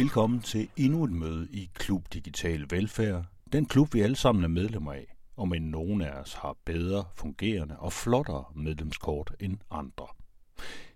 [0.00, 3.24] Velkommen til endnu et møde i Klub Digital Velfærd.
[3.52, 7.04] Den klub, vi alle sammen er medlemmer af, og men nogen af os har bedre,
[7.16, 10.06] fungerende og flottere medlemskort end andre.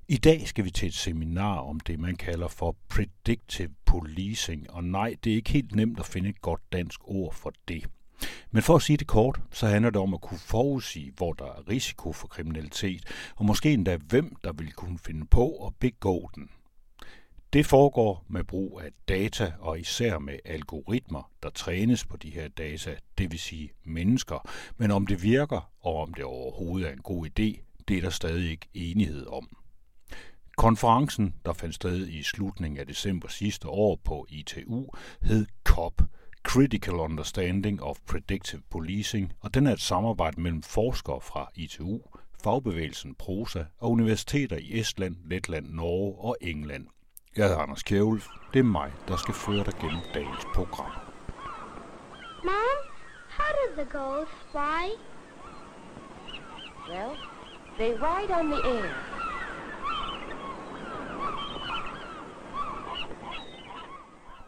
[0.09, 4.85] I dag skal vi til et seminar om det, man kalder for predictive policing, og
[4.85, 7.87] nej, det er ikke helt nemt at finde et godt dansk ord for det.
[8.51, 11.45] Men for at sige det kort, så handler det om at kunne forudsige, hvor der
[11.45, 13.03] er risiko for kriminalitet,
[13.37, 16.49] og måske endda hvem, der vil kunne finde på at begå den.
[17.55, 22.49] Det foregår med brug af data og især med algoritmer, der trænes på de her
[22.49, 24.49] data, det vil sige mennesker.
[24.77, 28.11] Men om det virker, og om det overhovedet er en god idé, det er der
[28.11, 29.57] stadig ikke enighed om.
[30.57, 34.89] Konferencen, der fandt sted i slutningen af december sidste år på ITU,
[35.23, 36.03] hed COP,
[36.43, 42.01] Critical Understanding of Predictive Policing, og den er et samarbejde mellem forskere fra ITU,
[42.43, 46.87] fagbevægelsen Prosa og universiteter i Estland, Letland, Norge og England.
[47.37, 48.23] Jeg hedder Anders Kjævel.
[48.53, 50.91] Det er mig, der skal føre dig gennem dagens program.
[52.45, 52.79] Mom,
[53.29, 54.85] how do the gulls fly?
[56.89, 57.17] Well,
[57.79, 58.95] they ride on the air.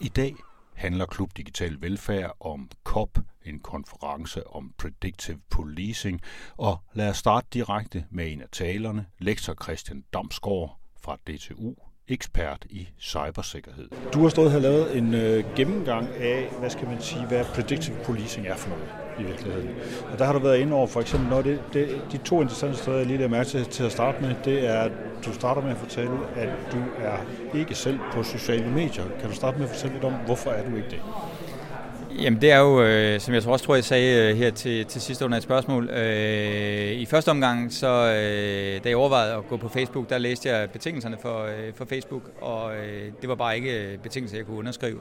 [0.00, 0.37] I dag
[0.75, 6.21] handler Klub Digital Velfærd om COP, en konference om predictive policing,
[6.56, 12.67] og lad os starte direkte med en af talerne, lektor Christian Damsgaard fra DTU ekspert
[12.71, 13.89] i cybersikkerhed.
[14.12, 17.45] Du har stået her og lavet en øh, gennemgang af, hvad skal man sige, hvad
[17.45, 18.85] predictive policing er for noget
[19.19, 19.69] i virkeligheden.
[20.12, 22.77] Og der har du været inde over, for eksempel, når det, det, de to interessante
[22.79, 24.93] steder, jeg lige lader mærke til, til at starte med, det er, at
[25.25, 27.19] du starter med at fortælle, at du er
[27.55, 29.05] ikke selv på sociale medier.
[29.21, 31.01] Kan du starte med at fortælle lidt om, hvorfor er du ikke det?
[32.20, 34.84] Jamen det er jo, øh, som jeg tror også tror, jeg sagde øh, her til,
[34.84, 35.91] til sidste under et spørgsmål.
[35.91, 40.49] Øh, I første omgang, så, øh, da jeg overvejede at gå på Facebook, der læste
[40.49, 44.47] jeg betingelserne for, øh, for Facebook, og øh, det var bare ikke øh, betingelser, jeg
[44.47, 45.00] kunne underskrive.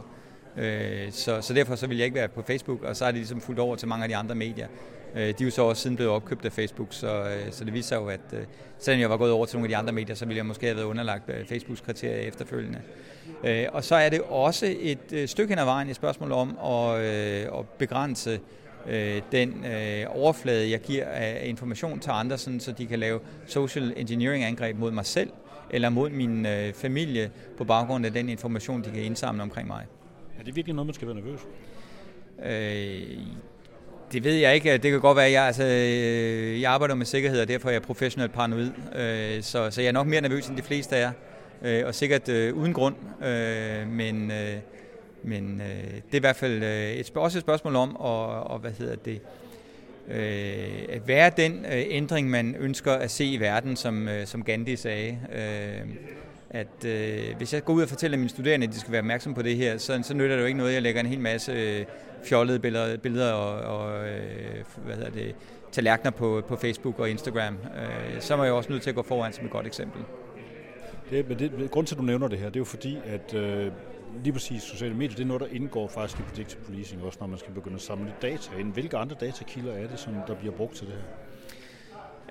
[0.57, 3.17] Øh, så, så derfor så ville jeg ikke være på Facebook, og så er det
[3.17, 4.67] ligesom fuldt over til mange af de andre medier.
[5.15, 7.73] Øh, de er jo så også siden blevet opkøbt af Facebook, så, øh, så det
[7.73, 8.39] viser sig jo, at øh,
[8.79, 10.65] selvom jeg var gået over til nogle af de andre medier, så ville jeg måske
[10.65, 12.81] have været underlagt øh, Facebooks kriterier efterfølgende.
[13.71, 16.99] Og så er det også et stykke hen ad vejen et spørgsmål om at,
[17.59, 18.39] at begrænse
[19.31, 19.65] den
[20.07, 24.77] overflade, jeg giver af information til andre, sådan, så de kan lave social engineering angreb
[24.77, 25.29] mod mig selv,
[25.69, 29.85] eller mod min familie på baggrund af den information, de kan indsamle omkring mig.
[30.39, 31.39] Er det virkelig noget, man skal være nervøs?
[32.45, 33.17] Øh,
[34.11, 34.73] det ved jeg ikke.
[34.77, 37.73] Det kan godt være, at jeg, altså, øh, jeg arbejder med sikkerhed, og derfor er
[37.73, 38.71] jeg professionelt paranoid.
[38.95, 41.11] Øh, så, så jeg er nok mere nervøs end de fleste af jer.
[41.61, 42.95] Øh, og sikkert øh, uden grund.
[43.25, 44.57] Øh, men øh,
[45.27, 48.59] men øh, det er i hvert fald øh, et, også et spørgsmål om, og, og
[48.59, 49.21] hvad hedder det,
[50.07, 54.43] øh, at være den øh, ændring, man ønsker at se i verden, som, øh, som
[54.43, 55.19] Gandhi sagde.
[55.35, 55.89] Øh,
[56.49, 59.33] at øh, hvis jeg går ud og fortæller mine studerende, at de skal være opmærksom
[59.33, 61.19] på det her, så, så nytter det jo ikke noget, at jeg lægger en hel
[61.19, 61.85] masse øh,
[62.23, 65.35] fjollede billeder, billeder og, og øh, hvad hedder det,
[65.71, 67.53] tallerkener på, på Facebook og Instagram.
[67.53, 70.01] Øh, så er jeg også nødt til at gå foran som et godt eksempel.
[71.09, 73.33] Det, men det, grund til, at du nævner det her, det er jo fordi, at
[73.33, 73.71] øh,
[74.23, 77.27] lige præcis sociale medier, det er noget, der indgår faktisk i predictive policing, også når
[77.27, 78.73] man skal begynde at samle data ind.
[78.73, 81.01] Hvilke andre datakilder er det, som der bliver brugt til det her?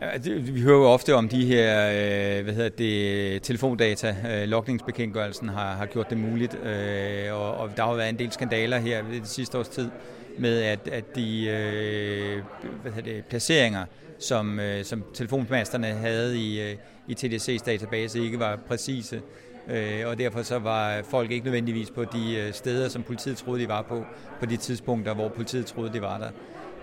[0.03, 4.17] Ja, det, vi hører jo ofte om de her øh, hvad hedder det, telefondata.
[4.31, 8.33] Øh, Lokningsbekendtgørelsen har, har gjort det muligt, øh, og, og der har været en del
[8.33, 9.91] skandaler her ved det sidste års tid
[10.39, 12.43] med, at, at de øh,
[12.83, 13.85] hvad hedder det, placeringer,
[14.19, 16.77] som, øh, som telefonmasterne havde i, øh,
[17.09, 19.23] i TDC's database, ikke var præcise.
[19.69, 23.63] Øh, og derfor så var folk ikke nødvendigvis på de øh, steder, som politiet troede,
[23.63, 24.05] de var på,
[24.41, 26.31] på de tidspunkter, hvor politiet troede, de var der.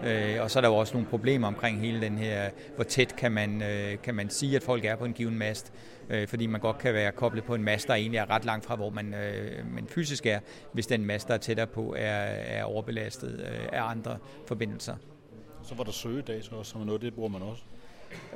[0.04, 3.16] Øh, og så er der jo også nogle problemer omkring hele den her, hvor tæt
[3.16, 5.74] kan man, øh, kan man sige, at folk er på en given mast.
[6.10, 8.66] Øh, fordi man godt kan være koblet på en mast, der egentlig er ret langt
[8.66, 10.40] fra, hvor man, øh, man fysisk er,
[10.74, 12.22] hvis den mast, der er tættere på, er,
[12.58, 14.18] er overbelastet øh, af andre
[14.48, 14.96] forbindelser.
[15.72, 17.64] Så var der søgedata også, som er noget, det bruger man også?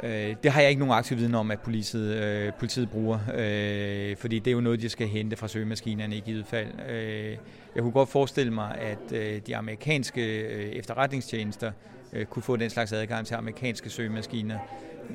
[0.03, 4.17] Øh, det har jeg ikke nogen aktiv viden om, at politiet, øh, politiet bruger, øh,
[4.17, 6.67] fordi det er jo noget, de skal hente fra søgemaskinerne i givet fald.
[6.89, 7.37] Øh,
[7.75, 11.71] jeg kunne godt forestille mig, at øh, de amerikanske øh, efterretningstjenester
[12.13, 14.59] øh, kunne få den slags adgang til amerikanske søgemaskiner.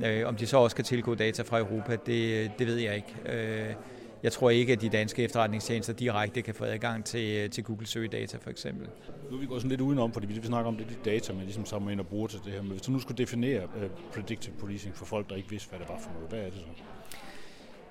[0.06, 2.96] Øh, om de så også kan tilgå data fra Europa, det, øh, det ved jeg
[2.96, 3.14] ikke.
[3.26, 3.74] Øh,
[4.22, 8.38] jeg tror ikke, at de danske efterretningstjenester direkte kan få adgang til, til Google søgedata
[8.40, 8.88] for eksempel.
[9.30, 11.42] Nu er vi gået sådan lidt udenom, fordi vi snakker om det, de data, man
[11.42, 12.62] ligesom samler ind og bruger til det her.
[12.62, 15.78] Men hvis du nu skulle definere uh, predictive policing for folk, der ikke vidste, hvad
[15.78, 16.82] det var for noget, hvad er det så?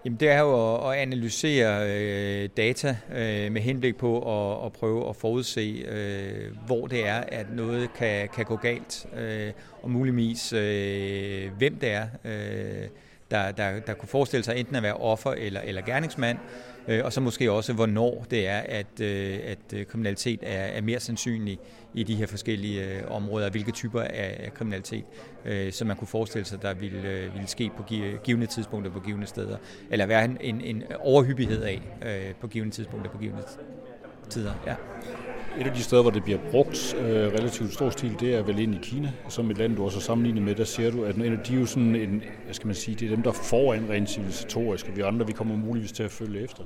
[0.05, 5.09] Jamen det er jo at, analysere øh, data øh, med henblik på at, at prøve
[5.09, 9.51] at forudse, øh, hvor det er, at noget kan, kan gå galt, øh,
[9.81, 12.87] og muligvis øh, hvem det er, øh,
[13.31, 16.37] der, der, der kunne forestille sig enten at være offer eller, eller gerningsmand,
[16.87, 20.81] øh, og så måske også, hvornår det er, at, øh, at øh, kriminalitet er, er
[20.81, 21.59] mere sandsynlig
[21.93, 25.05] i de her forskellige øh, områder, hvilke typer af, af kriminalitet,
[25.45, 27.83] øh, som man kunne forestille sig, der ville, øh, ville ske på
[28.23, 29.57] givende tidspunkter på givende steder,
[29.91, 33.43] eller være en, en, en overhyppighed af øh, på givende tidspunkter på givende
[34.29, 34.53] tider.
[34.67, 34.75] Ja.
[35.57, 38.59] Et af de steder, hvor det bliver brugt øh, relativt stor stil, det er vel
[38.59, 40.55] ind i Kina, som et land, du også sammenlignet med.
[40.55, 43.05] Der ser du, at en de er jo sådan en, hvad skal man sige, det
[43.05, 46.43] er dem, der foran rent civilisatorisk, og vi andre, vi kommer muligvis til at følge
[46.43, 46.63] efter.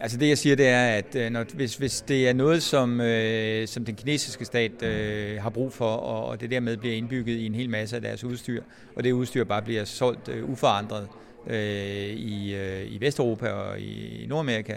[0.00, 3.00] Altså det jeg siger, det er, at øh, når, hvis, hvis det er noget, som,
[3.00, 7.36] øh, som den kinesiske stat øh, har brug for, og, og det dermed bliver indbygget
[7.36, 8.62] i en hel masse af deres udstyr,
[8.96, 11.08] og det udstyr bare bliver solgt øh, uforandret
[11.46, 14.76] øh, i, øh, i Vesteuropa og i, i Nordamerika,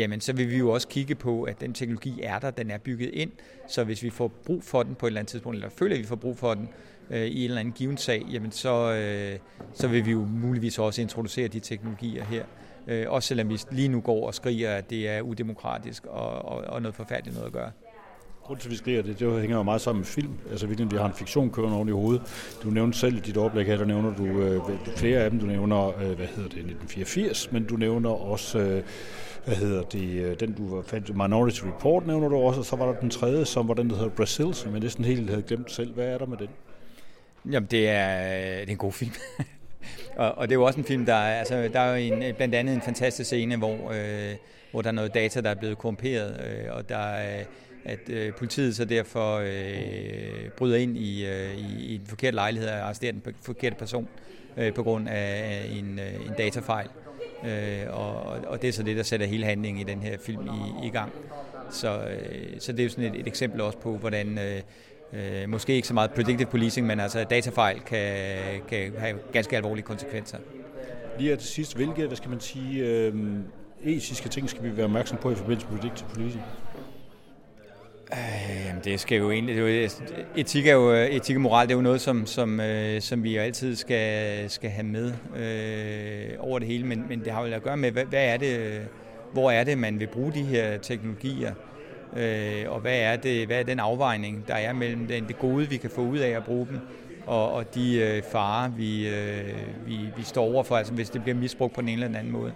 [0.00, 2.78] jamen så vil vi jo også kigge på, at den teknologi er der, den er
[2.78, 3.30] bygget ind,
[3.68, 6.00] så hvis vi får brug for den på et eller andet tidspunkt, eller føler, at
[6.02, 6.68] vi får brug for den
[7.10, 9.38] øh, i en eller anden given sag, jamen så, øh,
[9.74, 12.44] så vil vi jo muligvis også introducere de teknologier her.
[12.86, 16.64] Øh, også selvom vi lige nu går og skriger, at det er udemokratisk og, og,
[16.64, 17.70] og noget forfærdeligt noget at gøre.
[18.42, 20.32] Grunden til, at vi skriver det, det hænger jo meget sammen med film.
[20.50, 22.22] Altså, vi har en fiktion kørende oven i hovedet.
[22.62, 24.60] Du nævner selv i dit oplæg her, der nævner du øh,
[24.96, 25.40] flere af dem.
[25.40, 28.82] Du nævner, øh, hvad hedder det, 1984, men du nævner også, øh,
[29.44, 32.86] hvad hedder det, øh, den du fandt, Minority Report nævner du også, og så var
[32.86, 35.72] der den tredje, som var den, der hedder Brazil, som jeg næsten helt havde glemt
[35.72, 35.94] selv.
[35.94, 36.48] Hvad er der med den?
[37.52, 39.12] Jamen, det er, øh, det er en god film.
[40.16, 42.22] og, og det er jo også en film, der er, altså, der er jo en,
[42.22, 44.34] øh, blandt andet en fantastisk scene, hvor, øh,
[44.70, 47.44] hvor der er noget data, der er blevet korrumperet, øh, og der er,
[47.84, 52.68] at øh, politiet så derfor øh, bryder ind i, øh, i, i en forkert lejlighed
[52.70, 54.08] og arresterer den forkerte person
[54.56, 56.86] øh, på grund af en, øh, en datafejl.
[56.86, 57.09] Øh,
[57.44, 60.46] Øh, og, og det er så det, der sætter hele handlingen i den her film
[60.46, 61.12] i, i gang.
[61.70, 64.62] Så, øh, så det er jo sådan et, et eksempel også på, hvordan øh,
[65.12, 68.26] øh, måske ikke så meget predictive policing, men altså datafejl kan,
[68.68, 70.38] kan have ganske alvorlige konsekvenser.
[71.18, 73.14] Lige til sidst, hvilke, hvad skal man sige, øh,
[73.84, 76.42] etiske ting skal vi være opmærksom på i forbindelse med predictive policing?
[78.12, 79.88] Øh, det skal jo egentlig, det er jo,
[80.36, 83.22] etik, er jo, øh, etik og moral det er jo noget, som, som, øh, som
[83.22, 87.54] vi altid skal, skal have med øh, over det hele, men, men det har jo
[87.54, 88.80] at gøre med, hvad, hvad er det, øh,
[89.32, 91.52] hvor er det, man vil bruge de her teknologier,
[92.16, 95.68] øh, og hvad er, det, hvad er den afvejning, der er mellem den, det gode,
[95.68, 96.78] vi kan få ud af at bruge dem,
[97.26, 99.54] og, og de øh, farer, vi, øh,
[99.86, 102.52] vi, vi står overfor, altså hvis det bliver misbrugt på en eller anden måde.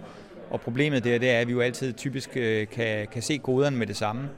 [0.49, 3.77] Og problemet der, det er, at vi jo altid typisk øh, kan, kan se koderne
[3.77, 4.29] med det samme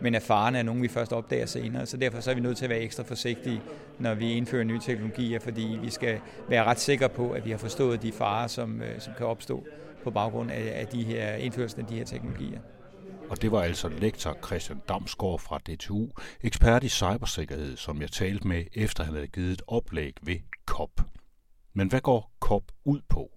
[0.00, 1.86] men erfarne er nogen, vi først opdager senere.
[1.86, 3.62] Så derfor så er vi nødt til at være ekstra forsigtige,
[3.98, 7.58] når vi indfører nye teknologier, fordi vi skal være ret sikre på, at vi har
[7.58, 9.66] forstået de farer, som, øh, som kan opstå
[10.04, 12.60] på baggrund af, af de her indførelsen af de her teknologier.
[13.28, 16.08] Og det var altså lektor Christian Damsgaard fra DTU,
[16.42, 21.00] ekspert i cybersikkerhed, som jeg talte med, efter han havde givet et oplæg ved COP.
[21.72, 23.35] Men hvad går COP ud på?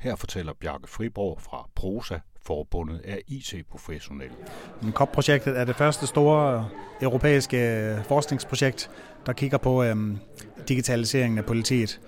[0.00, 4.30] Her fortæller Bjarke Friborg fra Prosa Forbundet er IT-professionel.
[4.90, 6.68] COP-projektet er det første store
[7.02, 8.90] europæiske forskningsprojekt,
[9.26, 10.18] der kigger på øhm,
[10.68, 12.00] digitaliseringen af politiet.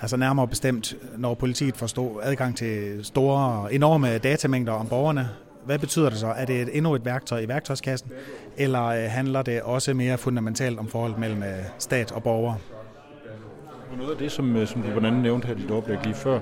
[0.00, 5.28] Altså nærmere bestemt, når politiet får stå, adgang til store, enorme datamængder om borgerne,
[5.64, 6.26] hvad betyder det så?
[6.26, 8.10] Er det et, endnu et værktøj i værktøjskassen,
[8.56, 12.58] eller øh, handler det også mere fundamentalt om forholdet mellem øh, stat og borgere?
[13.96, 16.14] Noget af det, som, øh, som du blandt andet nævnte her i dit oplæg lige
[16.14, 16.40] før,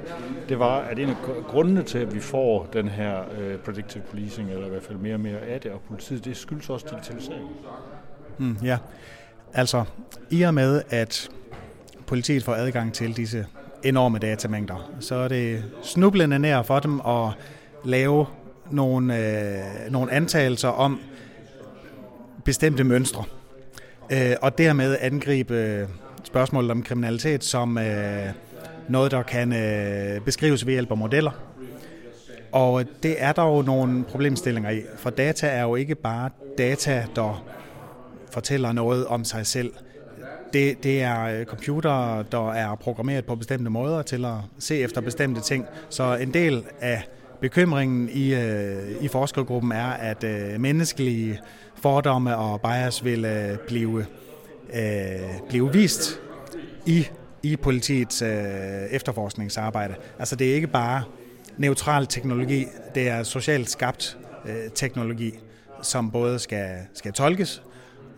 [0.48, 1.16] det var, at en af
[1.48, 5.14] grundene til, at vi får den her uh, predictive policing, eller i hvert fald mere
[5.14, 7.48] og mere af det, og politiet, det skyldes også digitalisering.
[8.38, 8.78] Mm, ja,
[9.52, 9.84] altså
[10.30, 11.28] i og med, at
[12.06, 13.46] politiet får adgang til disse
[13.82, 17.28] enorme datamængder, så er det snublende nær for dem at
[17.84, 18.26] lave
[18.70, 21.00] nogle, øh, nogle antagelser om
[22.44, 23.24] bestemte mønstre,
[24.12, 25.88] øh, og dermed angribe
[26.24, 28.26] spørgsmålet om kriminalitet som øh,
[28.88, 31.30] noget, der kan øh, beskrives ved hjælp af modeller.
[32.52, 37.04] Og det er der jo nogle problemstillinger i, for data er jo ikke bare data,
[37.16, 37.44] der
[38.30, 39.72] fortæller noget om sig selv.
[40.52, 45.00] Det, det er computer, computere, der er programmeret på bestemte måder til at se efter
[45.00, 45.66] bestemte ting.
[45.88, 47.08] Så en del af
[47.40, 51.40] bekymringen i, øh, i forskergruppen er, at øh, menneskelige
[51.74, 54.06] fordomme og bias vil øh, blive
[54.74, 56.20] øh, blive vist
[56.86, 57.06] i,
[57.42, 58.30] i politiets øh,
[58.90, 59.94] efterforskningsarbejde.
[60.18, 61.02] Altså det er ikke bare
[61.58, 65.38] neutral teknologi, det er socialt skabt øh, teknologi,
[65.82, 67.62] som både skal, skal tolkes,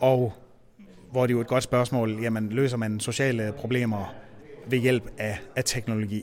[0.00, 0.32] og
[1.12, 4.14] hvor det er jo et godt spørgsmål, jamen løser man sociale problemer
[4.66, 6.22] ved hjælp af, af teknologi?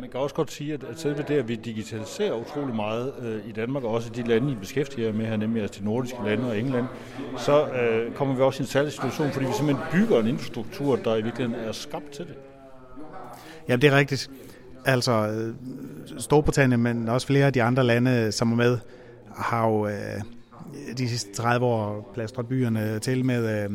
[0.00, 3.52] Man kan også godt sige, at selve det, at vi digitaliserer utrolig meget øh, i
[3.52, 6.48] Danmark, og også i de lande, I beskæftiger med her, nemlig altså de nordiske lande
[6.48, 6.86] og England,
[7.38, 10.96] så øh, kommer vi også i en særlig situation, fordi vi simpelthen bygger en infrastruktur,
[10.96, 12.34] der i virkeligheden er skabt til det.
[13.68, 14.30] Ja, det er rigtigt.
[14.84, 15.54] Altså, øh,
[16.20, 18.78] Storbritannien, men også flere af de andre lande, som er med,
[19.36, 20.22] har jo øh,
[20.98, 23.70] de sidste 30 år plastret byerne til med øh,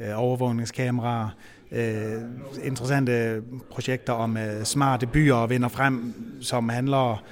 [0.00, 1.28] øh overvågningskameraer,
[1.72, 2.22] øh,
[2.62, 7.22] interessante projekter om øh, smarte byer og vinder frem, som handler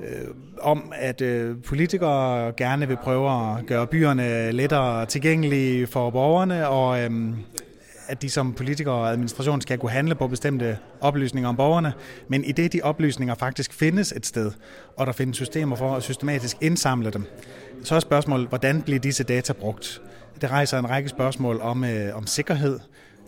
[0.00, 0.28] øh,
[0.60, 7.00] om, at øh, politikere gerne vil prøve at gøre byerne lettere tilgængelige for borgerne, og
[7.00, 7.10] øh,
[8.08, 11.92] at de som politikere og administration skal kunne handle på bestemte oplysninger om borgerne,
[12.28, 14.52] men i det de oplysninger faktisk findes et sted,
[14.96, 17.24] og der findes systemer for at systematisk indsamle dem,
[17.84, 20.02] så er spørgsmålet, hvordan bliver disse data brugt?
[20.40, 22.78] Det rejser en række spørgsmål om, øh, om sikkerhed,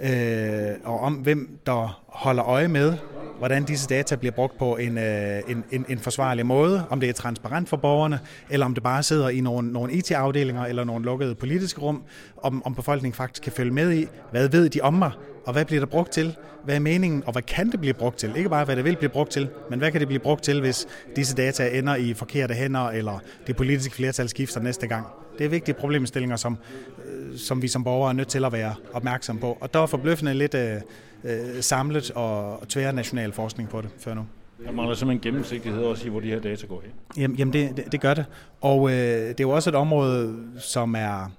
[0.00, 2.94] øh, og om hvem der holder øje med,
[3.40, 7.08] hvordan disse data bliver brugt på en, øh, en, en, en forsvarlig måde, om det
[7.08, 8.20] er transparent for borgerne,
[8.50, 12.02] eller om det bare sidder i nogle, nogle IT-afdelinger eller nogle lukkede politiske rum,
[12.36, 15.10] om, om befolkningen faktisk kan følge med i, hvad ved de om mig,
[15.46, 18.18] og hvad bliver der brugt til, hvad er meningen, og hvad kan det blive brugt
[18.18, 18.32] til?
[18.36, 20.60] Ikke bare, hvad det vil blive brugt til, men hvad kan det blive brugt til,
[20.60, 25.06] hvis disse data ender i forkerte hænder, eller det politiske flertal skifter næste gang?
[25.38, 26.58] Det er vigtige problemstillinger, som,
[27.06, 29.58] øh, som vi som borgere er nødt til at være opmærksom på.
[29.60, 30.80] Og der er forbløffende lidt øh,
[31.24, 34.26] øh, samlet og tværnational forskning på det før nu.
[34.66, 37.22] Der mangler simpelthen gennemsigtighed også i, hvor de her data går hen.
[37.22, 38.24] Jamen, jamen det, det, det gør det.
[38.60, 41.30] Og øh, det er jo også et område, som er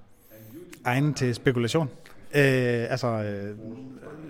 [0.84, 1.88] egnet til spekulation.
[2.34, 3.56] Øh, altså, øh,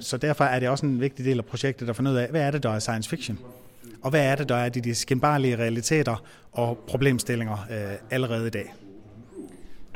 [0.00, 2.42] så derfor er det også en vigtig del af projektet at finde ud af, hvad
[2.42, 3.38] er det, der er science fiction?
[4.02, 8.50] Og hvad er det, der er de, de skinbarlige realiteter og problemstillinger øh, allerede i
[8.50, 8.74] dag?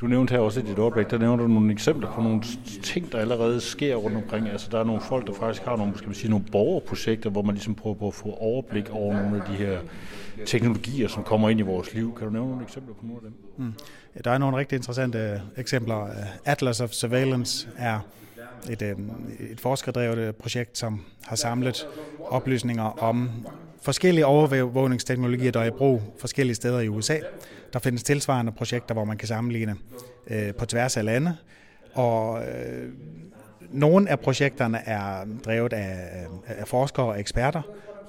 [0.00, 2.43] Du nævnte her også i dit oplæg, der nævner du nogle eksempler på nogle
[2.83, 4.49] ting, der allerede sker rundt omkring.
[4.49, 7.43] Altså der er nogle folk, der faktisk har nogle, skal man sige, nogle borgerprojekter, hvor
[7.43, 9.79] man ligesom prøver på at få overblik over nogle af de her
[10.47, 12.15] teknologier, som kommer ind i vores liv.
[12.19, 13.65] Kan du nævne nogle eksempler på nogle af dem?
[13.67, 13.73] Mm.
[14.17, 16.09] Ja, der er nogle rigtig interessante eksempler.
[16.45, 18.00] Atlas of Surveillance er
[18.71, 19.11] et, øhm,
[19.50, 21.88] et forskerdrevet projekt, som har samlet
[22.31, 23.31] oplysninger om
[23.87, 27.16] forskellige overvågningsteknologier, der er i brug forskellige steder i USA.
[27.73, 29.76] Der findes tilsvarende projekter, hvor man kan sammenligne
[30.26, 31.37] øh, på tværs af lande.
[31.95, 32.88] Og øh,
[33.71, 37.62] nogle af projekterne er drevet af, øh, af forskere og eksperter,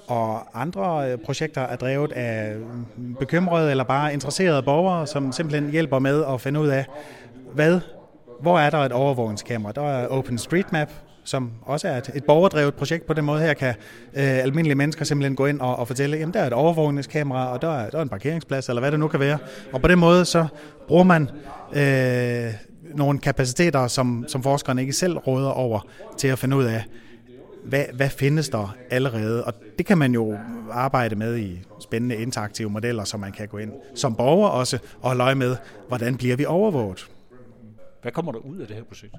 [0.06, 2.56] og andre øh, projekter er drevet af
[2.96, 6.84] mm, bekymrede eller bare interesserede borgere, som simpelthen hjælper med at finde ud af,
[7.54, 7.80] hvad,
[8.40, 9.72] hvor er der et overvågningskamera.
[9.72, 10.90] Der er OpenStreetMap,
[11.28, 13.74] som også er et, et borgerdrevet projekt på den måde her, kan
[14.14, 17.62] øh, almindelige mennesker simpelthen gå ind og, og fortælle, jamen der er et overvågningskamera, og
[17.62, 19.38] der er, der er en parkeringsplads, eller hvad det nu kan være.
[19.72, 20.46] Og på den måde så
[20.88, 21.30] bruger man
[21.72, 22.54] øh,
[22.96, 25.80] nogle kapaciteter, som, som forskerne ikke selv råder over,
[26.16, 26.84] til at finde ud af,
[27.64, 29.44] hvad, hvad findes der allerede?
[29.44, 30.38] Og det kan man jo
[30.70, 35.08] arbejde med i spændende interaktive modeller, så man kan gå ind som borger også og
[35.08, 35.56] holde øje med,
[35.88, 37.08] hvordan bliver vi overvåget.
[38.02, 39.14] Hvad kommer der ud af det her projekt?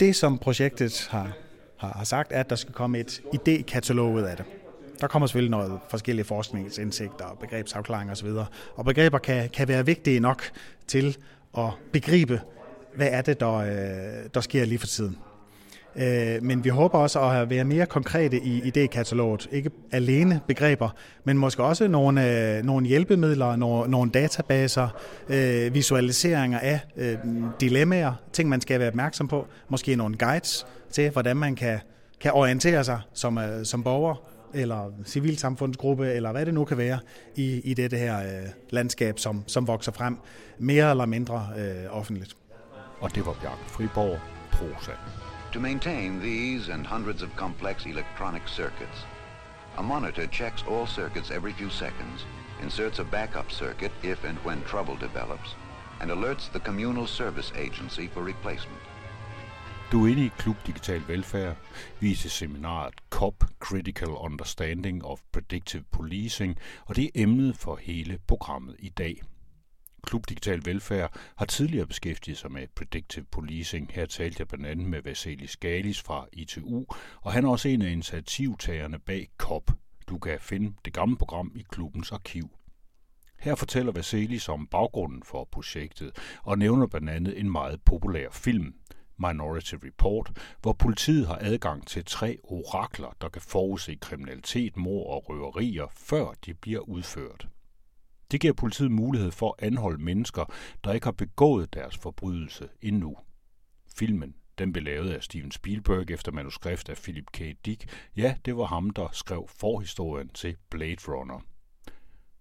[0.00, 1.32] Det, som projektet har,
[1.76, 4.44] har, har sagt, er, at der skal komme et idékatalog ud af det.
[5.00, 8.28] Der kommer selvfølgelig noget forskellige forskningsindsigter og begrebsafklaring osv.
[8.74, 10.42] Og begreber kan, kan være vigtige nok
[10.86, 11.16] til
[11.58, 12.40] at begribe,
[12.94, 15.18] hvad er det, der, øh, der sker lige for tiden.
[15.98, 19.48] Øh, men vi håber også at være mere konkrete i idékataloget.
[19.52, 20.88] Ikke alene begreber,
[21.24, 24.88] men måske også nogle, øh, nogle hjælpemidler, nogle, nogle databaser,
[25.28, 27.18] øh, visualiseringer af øh,
[27.60, 31.78] dilemmaer, ting man skal være opmærksom på, måske nogle guides til, hvordan man kan,
[32.20, 34.22] kan orientere sig som, øh, som borger
[34.54, 36.98] eller civilsamfundsgruppe, eller hvad det nu kan være,
[37.34, 40.16] i, i dette her øh, landskab, som, som vokser frem
[40.58, 42.36] mere eller mindre øh, offentligt.
[43.00, 44.18] Og det var Bjarke Friborg,
[44.52, 44.92] Prosa.
[45.56, 48.98] To maintain these and hundreds of complex electronic circuits.
[49.78, 52.26] A monitor checks all circuits every few seconds,
[52.62, 55.54] inserts a backup circuit if and when trouble develops,
[56.00, 58.82] and alerts the communal service agency for replacement.
[59.92, 61.56] Du er inde i Klub Digital Velfærd,
[62.00, 68.76] viser seminaret COP Critical Understanding of Predictive Policing, og det er emnet for hele programmet
[68.78, 69.22] i dag.
[70.06, 73.90] Klub Digital Velfærd har tidligere beskæftiget sig med predictive policing.
[73.92, 76.84] Her talte jeg blandt andet med Vasilis Galis fra ITU,
[77.20, 79.70] og han er også en af initiativtagerne bag COP.
[80.08, 82.50] Du kan finde det gamle program i klubbens arkiv.
[83.38, 86.10] Her fortæller Vaselis om baggrunden for projektet
[86.42, 88.74] og nævner blandt andet en meget populær film,
[89.18, 90.30] Minority Report,
[90.62, 96.32] hvor politiet har adgang til tre orakler, der kan forudse kriminalitet, mor og røverier, før
[96.46, 97.48] de bliver udført.
[98.30, 100.44] Det giver politiet mulighed for at anholde mennesker,
[100.84, 103.16] der ikke har begået deres forbrydelse endnu.
[103.96, 107.40] Filmen den blev lavet af Steven Spielberg efter manuskript af Philip K.
[107.64, 108.08] Dick.
[108.16, 111.40] Ja, det var ham, der skrev forhistorien til Blade Runner.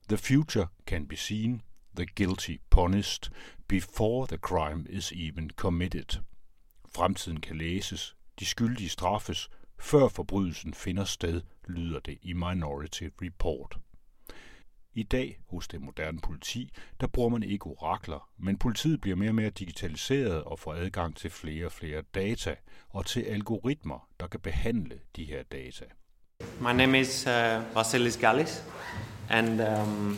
[0.09, 1.61] The future can be seen,
[1.95, 3.31] the guilty punished,
[3.67, 6.21] before the crime is even committed.
[6.95, 9.49] Fremtiden kan læses, de skyldige straffes,
[9.79, 13.77] før forbrydelsen finder sted, lyder det i Minority Report.
[14.97, 16.69] I dag hos det moderne politi,
[17.01, 21.15] der bruger man ikke orakler, men politiet bliver mere og mere digitaliseret og får adgang
[21.15, 22.55] til flere og flere data
[22.89, 25.85] og til algoritmer, der kan behandle de her data.
[26.61, 28.63] My name is uh, Vasilis Gallis,
[29.29, 30.17] and um,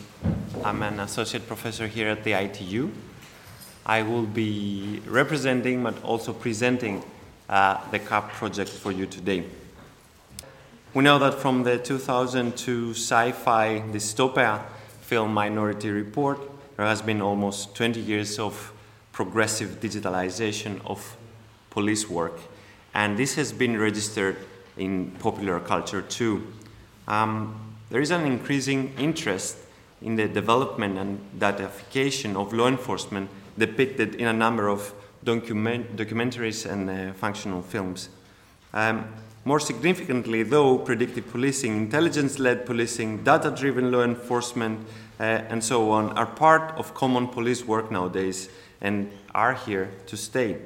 [0.63, 2.89] I'm an associate professor here at the ITU.
[3.86, 7.03] I will be representing but also presenting
[7.50, 9.43] uh, the CAP project for you today.
[10.98, 14.63] We know that from the 2002 sci fi dystopia
[15.01, 16.39] film Minority Report,
[16.75, 18.74] there has been almost 20 years of
[19.12, 21.16] progressive digitalization of
[21.70, 22.39] police work,
[22.96, 24.38] and this has been registered
[24.75, 26.51] in popular culture too.
[27.08, 29.58] Um, there is an increasing interest
[30.01, 36.66] in the development and datification of law enforcement depicted in a number of document- documentaries
[36.66, 38.10] and uh, functional films.
[38.74, 39.13] Um,
[39.48, 44.86] more significantly, though, predictive policing, intelligence led policing, data driven law enforcement,
[45.22, 48.50] uh, and so on are part of common police work nowadays
[48.82, 50.58] and are here to stay.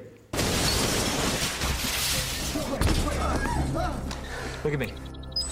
[4.64, 4.92] Look at me.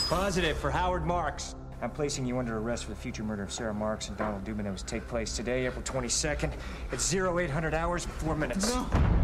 [0.09, 1.53] Positive for Howard Marks.
[1.83, 4.63] I'm placing you under arrest for the future murder of Sarah Marks and Donald Dubin
[4.63, 6.51] that was take place today, April 22nd,
[6.91, 8.73] at 0800 hours, 4 minutes.
[8.73, 9.18] No.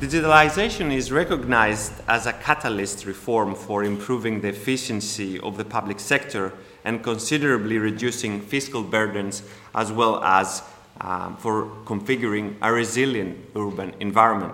[0.00, 6.52] Digitalization is recognized as a catalyst reform for improving the efficiency of the public sector
[6.84, 9.42] and considerably reducing fiscal burdens,
[9.74, 10.62] as well as
[11.00, 14.52] um, for configuring a resilient urban environment.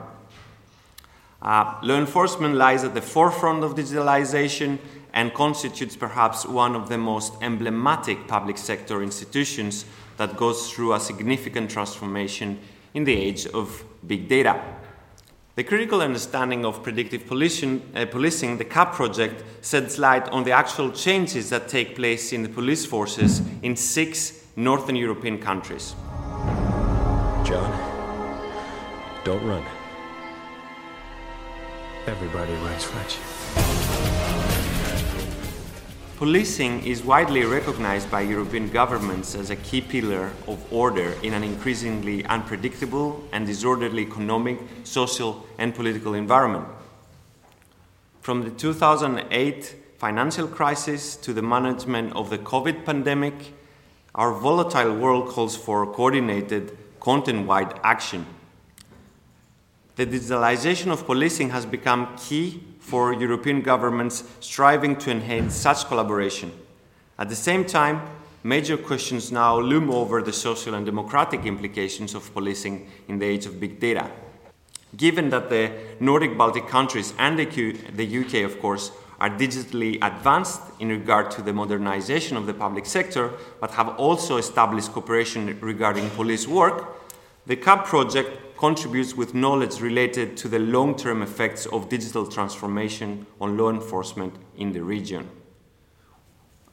[1.42, 4.78] Uh, law enforcement lies at the forefront of digitalization
[5.12, 9.86] and constitutes perhaps one of the most emblematic public sector institutions
[10.18, 12.60] that goes through a significant transformation
[12.94, 14.62] in the age of big data.
[15.54, 20.52] The critical understanding of predictive policing, uh, policing, the CAP project, sheds light on the
[20.52, 25.94] actual changes that take place in the police forces in six northern European countries.
[27.44, 27.70] John,
[29.24, 29.62] don't run.
[32.06, 33.81] Everybody runs French.
[36.22, 41.42] Policing is widely recognized by European governments as a key pillar of order in an
[41.42, 46.64] increasingly unpredictable and disorderly economic, social, and political environment.
[48.20, 53.34] From the 2008 financial crisis to the management of the COVID pandemic,
[54.14, 58.26] our volatile world calls for coordinated, content wide action.
[59.96, 66.52] The digitalization of policing has become key for European governments striving to enhance such collaboration.
[67.18, 68.02] At the same time,
[68.42, 73.46] major questions now loom over the social and democratic implications of policing in the age
[73.46, 74.10] of big data.
[74.96, 78.90] Given that the Nordic Baltic countries and the, UK, of course,
[79.20, 84.36] are digitally advanced in regard to the modernization of the public sector, but have also
[84.36, 86.88] established cooperation regarding police work,
[87.46, 93.26] the CAP project contributes with knowledge related to the long term effects of digital transformation
[93.40, 95.28] on law enforcement in the region.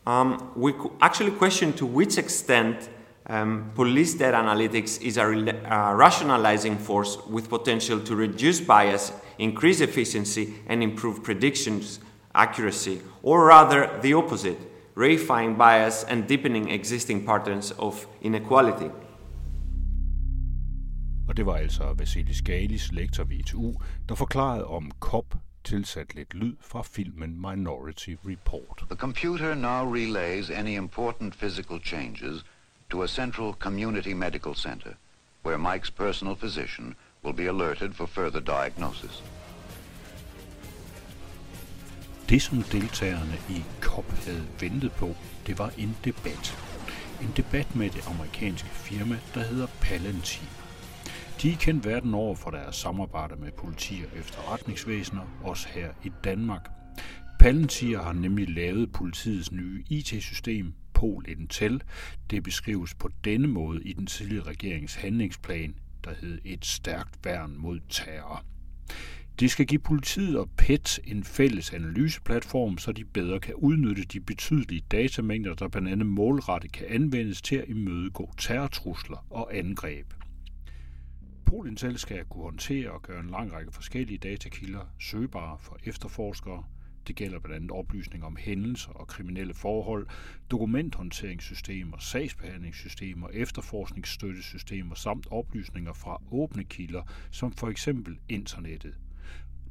[0.06, 2.90] Um, we actually question to which extent
[3.26, 9.12] um, police data analytics is a, re- a rationalizing force with potential to reduce bias,
[9.40, 12.02] increase efficiency, and improve predictions
[12.36, 14.60] accuracy, or rather the opposite,
[14.96, 18.92] reifying bias and deepening existing patterns of inequality.
[21.30, 23.74] Og det var altså Vasilis Galis, lektor ved ITU,
[24.10, 28.84] der forklarede om COP tilsat lidt lyd fra filmen Minority Report.
[28.90, 32.46] The computer now relays any important physical changes
[32.90, 34.92] to a central community medical center,
[35.46, 39.24] where Mike's personal physician will be alerted for further diagnosis.
[42.30, 45.16] Det, som deltagerne i COP havde ventet på,
[45.48, 46.58] det var en debat.
[47.22, 50.59] En debat med det amerikanske firma, der hedder Palantir.
[51.42, 56.12] De er kendt verden over for deres samarbejde med politi og efterretningsvæsener, også her i
[56.24, 56.70] Danmark.
[57.40, 61.82] Palantir har nemlig lavet politiets nye IT-system, Pol Intel.
[62.30, 67.56] Det beskrives på denne måde i den tidligere regerings handlingsplan, der hed Et stærkt værn
[67.58, 68.44] mod terror.
[69.40, 74.20] Det skal give politiet og PET en fælles analyseplatform, så de bedre kan udnytte de
[74.20, 80.19] betydelige datamængder, der blandt andet målrettet kan anvendes til at imødegå terrortrusler og angreb.
[81.50, 86.64] Polintel skal kunne håndtere og gøre en lang række forskellige datakilder søgbare for efterforskere.
[87.08, 90.08] Det gælder blandt andet oplysninger om hændelser og kriminelle forhold,
[90.52, 98.96] dokumenthåndteringssystemer, sagsbehandlingssystemer, efterforskningsstøttesystemer samt oplysninger fra åbne kilder, som for eksempel internettet.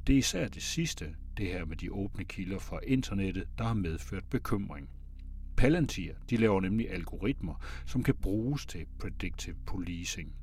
[0.07, 3.75] Det er især det sidste, det her med de åbne kilder fra internettet, der har
[3.75, 4.88] medført bekymring.
[5.57, 7.55] Palantir de laver nemlig algoritmer,
[7.87, 10.35] som kan bruges til predictive policing.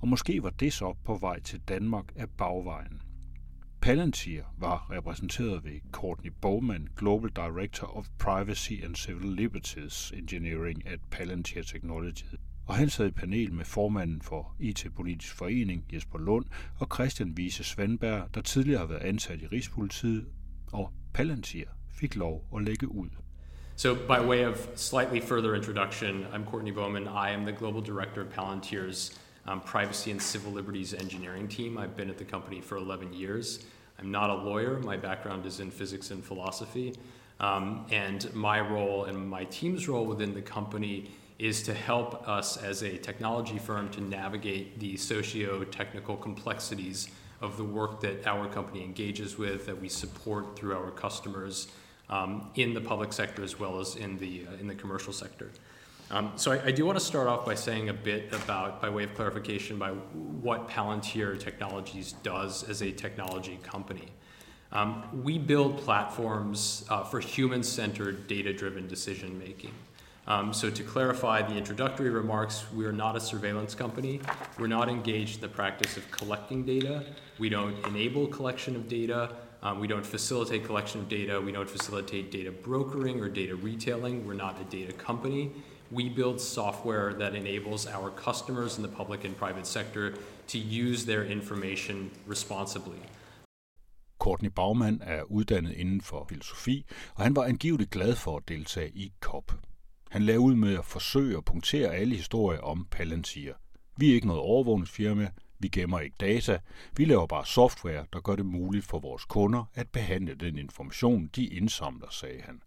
[0.00, 3.02] Og måske var det så på vej til Danmark af bagvejen.
[3.80, 11.00] Palantir var repræsenteret ved Courtney Bowman, Global Director of Privacy and Civil Liberties Engineering at
[11.10, 12.24] Palantir Technology.
[12.66, 16.44] Og han sad i panel med formanden for IT-politisk forening, Jesper Lund,
[16.78, 20.26] og Christian Vise Svandberg, der tidligere har været ansat i Rigspolitiet,
[20.72, 23.08] og Palantir fik lov at lægge ud.
[23.76, 27.02] So, by way of slightly further introduction, I'm Courtney Bowman.
[27.02, 31.78] I am the global director of Palantir's um, privacy and civil liberties engineering team.
[31.78, 33.64] I've been at the company for 11 years.
[33.98, 34.78] I'm not a lawyer.
[34.78, 36.94] My background is in physics and philosophy.
[37.40, 42.56] Um, and my role and my team's role within the company is to help us
[42.56, 47.08] as a technology firm to navigate the socio technical complexities
[47.42, 51.68] of the work that our company engages with, that we support through our customers
[52.08, 55.50] um, in the public sector as well as in the, uh, in the commercial sector.
[56.10, 58.88] Um, so I, I, do want to start off by saying a bit about, by
[58.88, 64.08] way of clarification, by what Palantir Technologies does as a technology company.
[64.70, 69.72] Um, we build platforms uh, for human-centered, data-driven decision making.
[70.28, 74.20] Um, so to clarify the introductory remarks, we are not a surveillance company.
[74.58, 77.04] We're not engaged in the practice of collecting data.
[77.38, 79.34] We don't enable collection of data.
[79.62, 81.40] Um, we don't facilitate collection of data.
[81.40, 84.26] We don't facilitate data brokering or data retailing.
[84.26, 85.52] We're not a data company.
[85.92, 90.14] We build software that enables our customers in the public and private sector
[90.48, 92.98] to use their information responsibly.
[94.18, 98.90] Courtney Baumann er uddannet inden for filosofi, og han var angiveligt glad for at deltage
[98.94, 99.52] i COP.
[100.10, 103.52] Han lavede ud med at forsøge at punktere alle historier om Palantir.
[103.96, 106.58] Vi er ikke noget overvågningsfirma, vi gemmer ikke data,
[106.96, 111.30] vi laver bare software, der gør det muligt for vores kunder at behandle den information,
[111.36, 112.62] de indsamler, sagde han.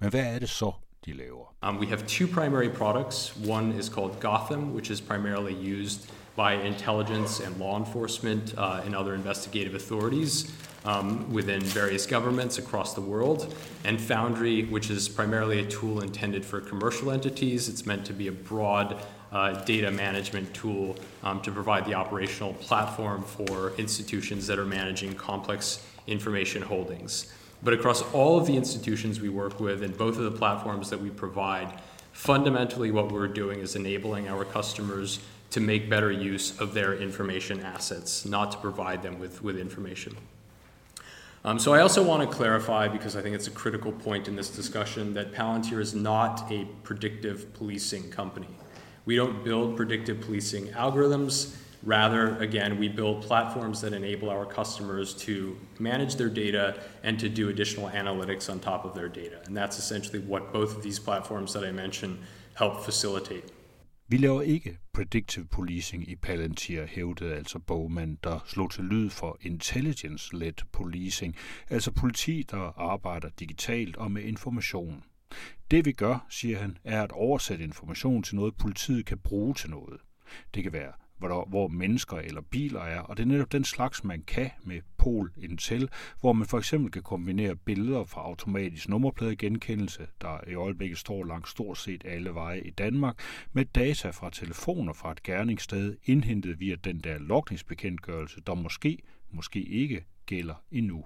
[0.00, 0.72] Men hvad er det så,
[1.62, 3.36] Um, we have two primary products.
[3.36, 8.94] One is called Gotham, which is primarily used by intelligence and law enforcement uh, and
[8.94, 10.52] other investigative authorities
[10.84, 13.54] um, within various governments across the world.
[13.84, 17.68] And Foundry, which is primarily a tool intended for commercial entities.
[17.68, 22.54] It's meant to be a broad uh, data management tool um, to provide the operational
[22.54, 27.32] platform for institutions that are managing complex information holdings.
[27.62, 31.00] But across all of the institutions we work with and both of the platforms that
[31.00, 31.80] we provide,
[32.12, 37.60] fundamentally what we're doing is enabling our customers to make better use of their information
[37.60, 40.16] assets, not to provide them with, with information.
[41.44, 44.36] Um, so I also want to clarify, because I think it's a critical point in
[44.36, 48.48] this discussion, that Palantir is not a predictive policing company.
[49.06, 51.56] We don't build predictive policing algorithms.
[51.82, 57.28] Rather, again, we build platforms that enable our customers to manage their data and to
[57.28, 59.38] do additional analytics on top of their data.
[59.46, 62.16] And that's essentially what both of these platforms that I mentioned
[62.54, 63.44] help facilitate.
[64.10, 69.38] Vi laver ikke predictive policing i Palantir, hævdede altså Bowman, der slog til lyd for
[69.40, 71.36] intelligence-led policing,
[71.70, 75.04] altså politi, der arbejder digitalt og med information.
[75.70, 79.70] Det vi gør, siger han, er at oversætte information til noget, politiet kan bruge til
[79.70, 80.00] noget.
[80.54, 83.64] Det kan være hvor, der, hvor mennesker eller biler er, og det er netop den
[83.64, 85.88] slags, man kan med Pol Intel,
[86.20, 91.50] hvor man for eksempel kan kombinere billeder fra automatisk nummerpladegenkendelse, der i øjeblikket står langs
[91.50, 93.18] stort set alle veje i Danmark,
[93.52, 98.98] med data fra telefoner fra et gerningssted, indhentet via den der lokningsbekendtgørelse, der måske,
[99.30, 101.04] måske ikke gælder endnu.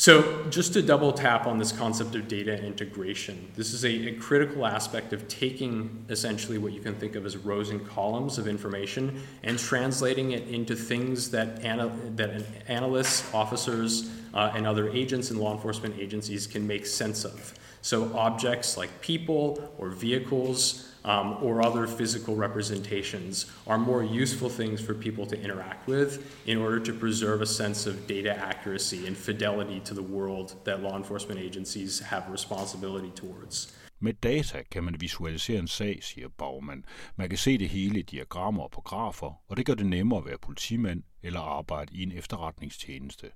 [0.00, 4.12] So, just to double tap on this concept of data integration, this is a, a,
[4.14, 8.48] critical aspect of taking essentially what you can think of as rows and columns of
[8.48, 15.30] information and translating it into things that, ana- that analysts, officers, uh, and other agents
[15.30, 17.52] in law enforcement agencies can make sense of.
[17.82, 24.80] So, objects like people or vehicles um, or other physical representations are more useful things
[24.80, 26.10] for people to interact with
[26.46, 30.82] in order to preserve a sense of data accuracy and fidelity to the world that
[30.82, 33.74] law enforcement agencies have responsibility towards.
[34.02, 36.84] Med data kan man visualisere en sag, siger Baumann.
[37.16, 40.18] Man kan se det hele i diagrammer og på grafer, og det gør det nemmere
[40.18, 43.30] at være politimand eller arbejde i en efterretningstjeneste.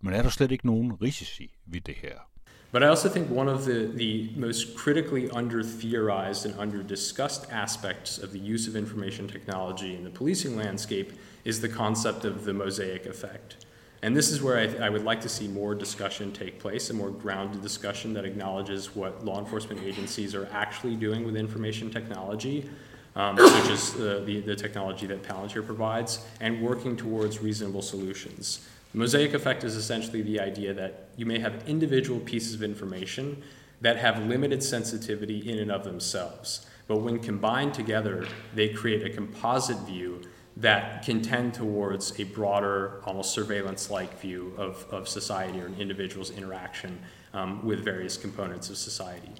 [0.00, 2.31] Men er der slet ikke nogen risici ved det her?
[2.72, 7.52] But I also think one of the, the most critically under theorized and under discussed
[7.52, 11.12] aspects of the use of information technology in the policing landscape
[11.44, 13.66] is the concept of the mosaic effect.
[14.00, 16.94] And this is where I, I, would like to see more discussion take place, a
[16.94, 22.68] more grounded discussion that acknowledges what law enforcement agencies are actually doing with information technology,
[23.14, 28.66] um, which is uh, the, the technology that Palantir provides, and working towards reasonable solutions.
[28.94, 33.42] Mosaic effect is essentially the idea that you may have individual pieces of information
[33.80, 36.66] that have limited sensitivity in and of themselves.
[36.86, 40.22] But when combined together, they create a composite view
[40.58, 45.76] that can tend towards a broader, almost surveillance like view of, of society or an
[45.78, 47.00] individual's interaction
[47.32, 49.32] um, with various components of society.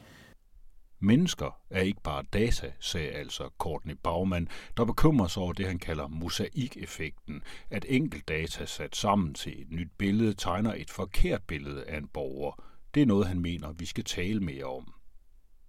[1.05, 5.79] Mennesker er ikke bare data, sagde altså Courtney Baumann, der bekymrer sig over det, han
[5.79, 11.85] kalder mosaikeffekten, at enkelt data sat sammen til et nyt billede tegner et forkert billede
[11.85, 12.65] af en borger.
[12.95, 14.95] Det er noget, han mener, vi skal tale mere om.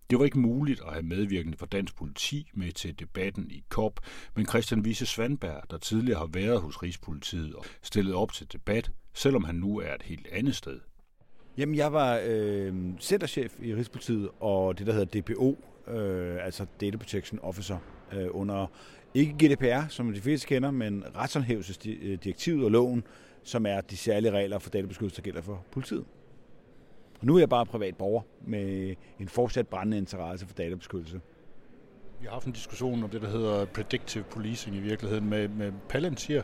[0.10, 4.00] Det var ikke muligt at have medvirkende fra dansk politi med til debatten i COP,
[4.36, 8.92] men Christian Vise Svandberg, der tidligere har været hos Rigspolitiet og stillet op til debat,
[9.14, 10.80] selvom han nu er et helt andet sted.
[11.58, 16.98] Jamen, jeg var øh, centerchef i Rigspolitiet og det, der hedder DPO, øh, altså Data
[16.98, 17.78] Protection Officer,
[18.14, 18.68] øh, under
[19.14, 23.04] ikke GDPR, som de fleste kender, men retshåndhævelsesdirektivet øh, og loven,
[23.44, 26.06] som er de særlige regler for databeskyttelse, der gælder for politiet.
[27.20, 31.20] Og nu er jeg bare privat borger med en fortsat brændende interesse for databeskyttelse.
[32.24, 35.72] Vi har haft en diskussion om det, der hedder predictive policing i virkeligheden med, med
[35.90, 36.42] Palantir,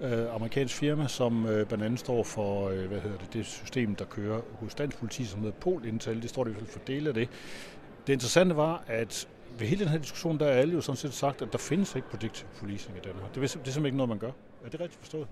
[0.00, 3.94] øh, amerikansk firma, som øh, blandt andet står for øh, hvad hedder det, det system,
[3.94, 6.22] der kører hos dansk politi, som hedder Pol Intel.
[6.22, 7.28] Det står det i hvert fald for dele af det.
[8.06, 11.14] Det interessante var, at ved hele den her diskussion, der er alle jo sådan set
[11.14, 13.34] sagt, at der findes ikke predictive policing i Danmark.
[13.34, 14.30] Det er, det er simpelthen ikke noget, man gør.
[14.64, 15.26] Er det rigtigt forstået?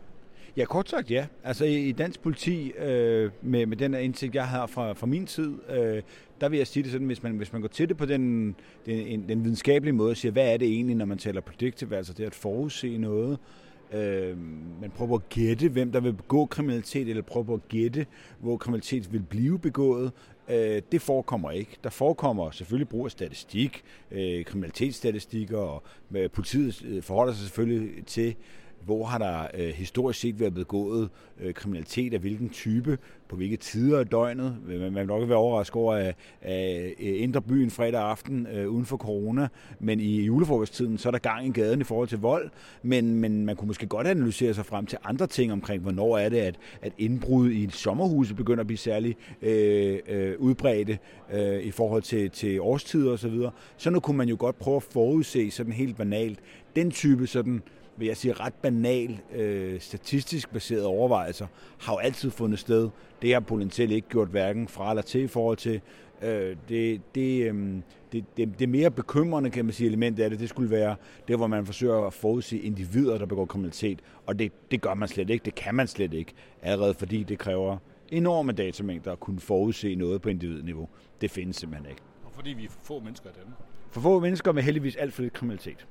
[0.57, 1.27] Ja, kort sagt ja.
[1.45, 5.55] Altså i, dansk politi, øh, med, med den indsigt, jeg har fra, fra min tid,
[5.71, 6.03] øh,
[6.41, 8.55] der vil jeg sige det sådan, hvis man, hvis man går til det på den,
[8.87, 12.13] den, den videnskabelige måde og siger, hvad er det egentlig, når man taler predictive, altså
[12.13, 13.39] det at forudse noget,
[13.93, 14.39] øh,
[14.81, 18.07] man prøver at gætte, hvem der vil begå kriminalitet, eller prøver at gætte,
[18.41, 20.13] hvor kriminalitet vil blive begået,
[20.49, 21.77] øh, det forekommer ikke.
[21.85, 25.83] Der forekommer selvfølgelig brug af statistik, øh, kriminalitetsstatistikker, og
[26.15, 28.35] øh, politiet øh, forholder sig selvfølgelig til,
[28.85, 31.09] hvor har der øh, historisk set været begået
[31.41, 34.57] øh, kriminalitet af hvilken type, på hvilke tider af døgnet.
[34.67, 38.85] Man vil nok være overrasket over at, at øh, ændre byen fredag aften øh, uden
[38.85, 39.49] for corona,
[39.81, 42.51] men i julefrokosttiden, så er der gang i gaden i forhold til vold,
[42.83, 46.29] men, men man kunne måske godt analysere sig frem til andre ting omkring, hvornår er
[46.29, 50.99] det, at, at indbrud i et sommerhus begynder at blive særlig øh, øh, udbredte
[51.33, 53.19] øh, i forhold til, til årstider osv.
[53.19, 53.51] Så, videre.
[53.77, 56.39] så nu kunne man jo godt prøve at forudse sådan helt banalt
[56.77, 57.63] den type sådan
[57.97, 61.47] vil jeg sige, ret banal, øh, statistisk baserede overvejelser,
[61.79, 62.89] har jo altid fundet sted.
[63.23, 65.81] Det har potentielt ikke gjort hverken fra eller til i forhold til.
[66.23, 67.77] Øh, det, det, øh,
[68.13, 70.97] det, det, det mere bekymrende, kan man sige, element af det, det skulle være
[71.29, 73.99] det, hvor man forsøger at forudse individer, der begår kriminalitet.
[74.27, 75.45] Og det, det gør man slet ikke.
[75.45, 76.33] Det kan man slet ikke.
[76.63, 77.79] Allerede fordi det kræver
[78.09, 80.89] enorme datamængder at kunne forudse noget på individniveau.
[81.21, 82.03] Det findes simpelthen ikke.
[82.25, 83.59] Og fordi vi er for få mennesker i Danmark.
[83.91, 85.87] For få mennesker med heldigvis alt for lidt kriminalitet.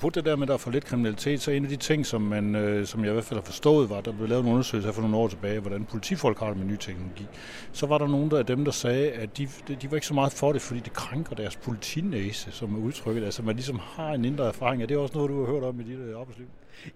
[0.00, 2.06] På det der med, at der er for lidt kriminalitet, så en af de ting,
[2.06, 4.44] som, man, øh, som jeg i hvert fald har forstået, var, at der blev lavet
[4.44, 7.26] en undersøgelse for nogle år tilbage, hvordan politifolk har det med ny teknologi.
[7.72, 9.48] Så var der nogen der af dem, der sagde, at de,
[9.82, 13.24] de var ikke så meget for det, fordi det krænker deres politinæse, som er udtrykket.
[13.24, 14.82] Altså man ligesom har en indre erfaring.
[14.82, 16.46] Er det også noget, du har hørt om i dit øh, arbejdsliv?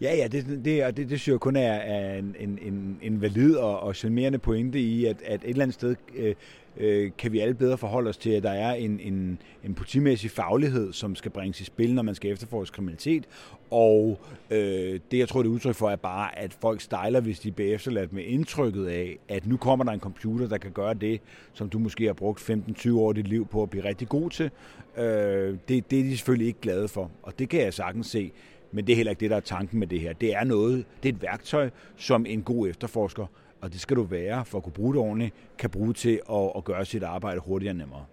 [0.00, 3.56] Ja, ja, det, det, det, det synes jeg kun er, er en, en, en valid
[3.56, 6.34] og, og charmerende pointe i, at, at et eller andet sted øh,
[6.76, 10.30] øh, kan vi alle bedre forholde os til, at der er en, en, en politimæssig
[10.30, 13.24] faglighed, som skal bringes i spil, når man skal efterforske kriminalitet.
[13.70, 17.40] Og øh, det, jeg tror, det er udtryk for, er bare, at folk stejler, hvis
[17.40, 20.94] de bliver efterladt med indtrykket af, at nu kommer der en computer, der kan gøre
[20.94, 21.20] det,
[21.52, 24.30] som du måske har brugt 15-20 år af dit liv på at blive rigtig god
[24.30, 24.50] til.
[24.96, 28.32] Øh, det, det er de selvfølgelig ikke glade for, og det kan jeg sagtens se.
[28.72, 30.12] Men det er heller ikke det, der er tanken med det her.
[30.12, 33.26] Det er noget, det er et værktøj, som en god efterforsker
[33.62, 36.52] og det skal du være for at kunne bruge det ordentligt, kan bruge til at,
[36.56, 38.04] at gøre sit arbejde hurtigere og nemmere.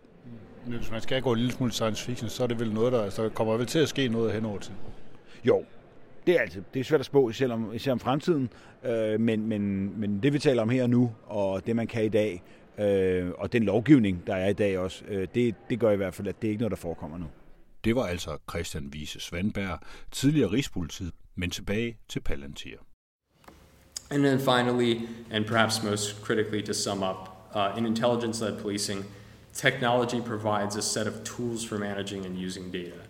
[0.65, 2.93] Men hvis man skal gå en lille smule science fiction, så er det vel noget,
[2.93, 4.73] der altså, kommer vel til at ske noget hen over tid?
[5.43, 5.63] Jo,
[6.27, 6.63] det er altid.
[6.73, 8.49] Det er svært at spå, især om, især om fremtiden,
[8.83, 12.05] øh, men, men, men det vi taler om her og nu, og det man kan
[12.05, 12.43] i dag,
[12.77, 16.13] øh, og den lovgivning, der er i dag også, øh, det, det gør i hvert
[16.13, 17.25] fald, at det er ikke noget, der forekommer nu.
[17.83, 19.79] Det var altså Christian Vise Svandberg,
[20.11, 22.77] tidligere Rigspolitiet, men tilbage til Palantir.
[24.09, 29.05] And then finally, and perhaps most critically to sum up, uh, in intelligence led policing,
[29.53, 33.01] technology provides a set of tools for managing and using data.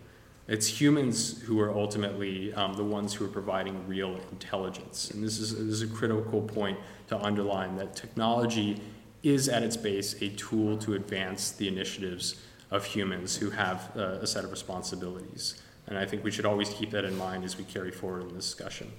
[0.48, 5.10] It's humans who are ultimately um, the ones who are providing real intelligence.
[5.10, 8.80] And this is, this is a critical point to underline that technology
[9.22, 14.18] is at its base a tool to advance the initiatives of humans who have uh,
[14.20, 15.62] a set of responsibilities.
[15.86, 18.28] And I think we should always keep that in mind as we carry forward in
[18.28, 18.90] the discussion.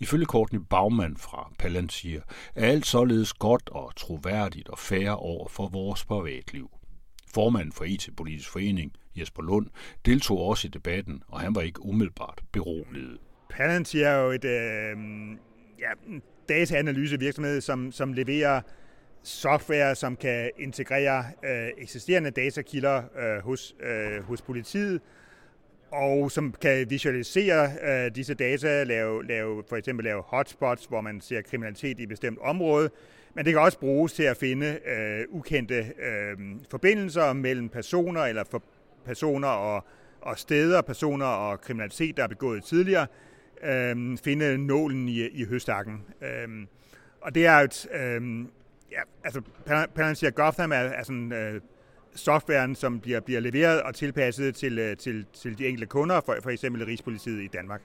[0.00, 2.20] Ifølge Courtney Baumann fra Palantir
[2.54, 6.70] er alt således godt og troværdigt og færre over for vores privatliv.
[7.34, 9.66] Formanden for IT-politisk forening, Jesper Lund,
[10.06, 13.18] deltog også i debatten, og han var ikke umiddelbart beroliget.
[13.50, 14.96] Palantir er jo et, øh,
[15.78, 18.60] ja, dataanalysevirksomhed, som, som leverer
[19.22, 25.00] software, som kan integrere øh, eksisterende datakilder øh, hos, øh, hos politiet,
[25.90, 31.20] og som kan visualisere øh, disse data, lave, lave, for eksempel lave hotspots, hvor man
[31.20, 32.90] ser kriminalitet i et bestemt område,
[33.34, 36.36] men det kan også bruges til at finde øh, ukendte øh,
[36.70, 38.62] forbindelser mellem personer eller for
[39.04, 39.84] personer og,
[40.20, 43.06] og steder, personer og kriminalitet, der er begået tidligere,
[43.64, 46.02] øh, finde nålen i, i høstakken.
[46.22, 46.66] Øh,
[47.20, 48.44] og det er et, øh,
[48.90, 49.40] ja, altså
[49.94, 51.60] Palantir Gotham er, er sådan øh,
[52.18, 56.36] softwaren, som bliver, bliver leveret og tilpasset til, øh, til, til de enkelte kunder, for,
[56.42, 57.82] for eksempel Rigspolitiet i Danmark.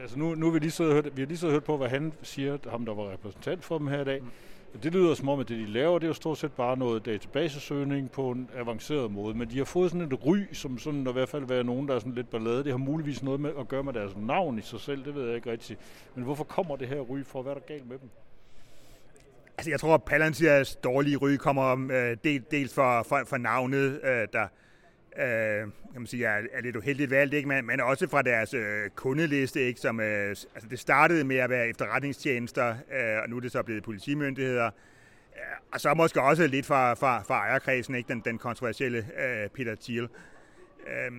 [0.00, 1.88] Altså nu, nu har vi lige så hørt, vi har lige så hørt på, hvad
[1.88, 4.22] han siger, ham der var repræsentant for dem her i dag.
[4.82, 7.06] Det lyder som om, at det de laver, det er jo stort set bare noget
[7.06, 11.12] databasesøgning på en avanceret måde, men de har fået sådan et ry, som sådan i
[11.12, 12.64] hvert fald være nogen, der er sådan lidt ballade.
[12.64, 15.26] Det har muligvis noget med at gøre med deres navn i sig selv, det ved
[15.26, 15.80] jeg ikke rigtigt.
[16.14, 17.42] Men hvorfor kommer det her ry for?
[17.42, 18.10] Hvad er der galt med dem?
[19.60, 24.00] Altså, jeg tror, at Palantirs dårlige ry kommer øh, del, dels for, for, for navnet,
[24.04, 24.46] øh, der
[25.18, 25.60] øh,
[25.92, 27.48] kan man sige, er, er lidt uheldigt valgt, ikke?
[27.48, 29.80] Men, men også fra deres øh, kundeliste, ikke?
[29.80, 33.62] Som, øh, altså, det startede med at være efterretningstjenester, øh, og nu er det så
[33.62, 34.66] blevet politimyndigheder.
[34.66, 35.42] Øh,
[35.72, 38.08] og så måske også lidt fra, fra, fra ejerkredsen, ikke?
[38.08, 40.08] Den, den kontroversielle øh, Peter Thiel.
[40.86, 41.12] Øh,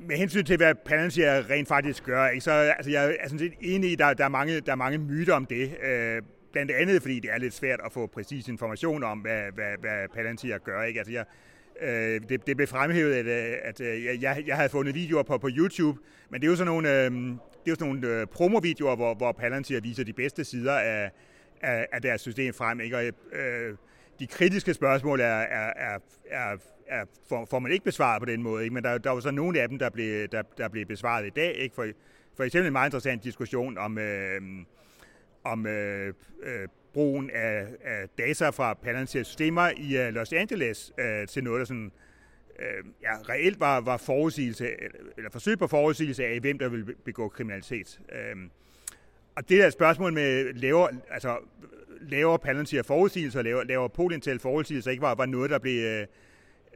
[0.00, 3.54] med hensyn til, hvad Palantir rent faktisk gør, ikke, så altså, jeg er sådan set
[3.60, 5.76] enig i, at der, der, er mange, der er mange myter om det.
[5.82, 6.22] Øh,
[6.56, 10.08] blandt andet, fordi det er lidt svært at få præcis information om, hvad, hvad, hvad
[10.14, 10.82] Palantir gør.
[10.82, 11.00] Ikke?
[11.00, 11.24] Altså, jeg,
[11.80, 15.38] øh, det, det blev fremhævet, at, øh, at, øh, jeg, jeg havde fundet videoer på,
[15.38, 15.98] på YouTube,
[16.30, 19.14] men det er jo sådan nogle, øh, det er jo sådan nogle øh, promovideoer, hvor,
[19.14, 21.10] hvor Palantir viser de bedste sider af,
[21.60, 22.80] af, af deres system frem.
[22.80, 22.96] Ikke?
[22.96, 23.76] Og, øh,
[24.18, 25.98] de kritiske spørgsmål er, er, er,
[26.30, 26.56] er,
[26.88, 28.74] er får, får man ikke besvaret på den måde, ikke?
[28.74, 31.30] men der, der var så nogle af dem, der blev, der, der blev besvaret i
[31.30, 31.54] dag.
[31.54, 31.74] Ikke?
[31.74, 31.86] For,
[32.36, 34.40] for eksempel en meget interessant diskussion om, øh,
[35.52, 41.26] om øh, øh, brugen af, af data fra Palantir systemer i øh, Los Angeles øh,
[41.26, 41.92] til noget, der sådan,
[42.58, 44.70] øh, ja, reelt var, var forudsigelse,
[45.16, 48.00] eller forsøg på forudsigelse af, hvem der vil begå kriminalitet.
[48.12, 48.36] Øh,
[49.36, 51.38] og det der spørgsmål med laver, altså,
[52.00, 56.06] laver Palantir forudsigelser, laver, laver Polintel forudsigelser, ikke var, var noget, der blev, øh,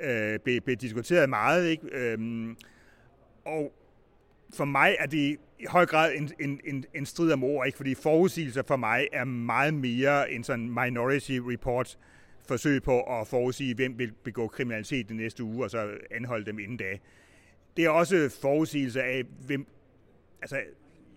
[0.01, 1.69] øh blev, blev diskuteret meget.
[1.69, 1.87] Ikke?
[1.93, 2.19] Øh,
[3.45, 3.73] og
[4.55, 7.77] for mig er det i høj grad en, en, en, en strid om ord, ikke?
[7.77, 11.99] fordi forudsigelser for mig er meget mere en sådan minority report
[12.49, 16.59] forsøg på at forudsige, hvem vil begå kriminalitet den næste uge, og så anholde dem
[16.59, 16.99] inden da.
[17.77, 19.67] Det er også forudsigelser af, hvem,
[20.43, 20.61] altså,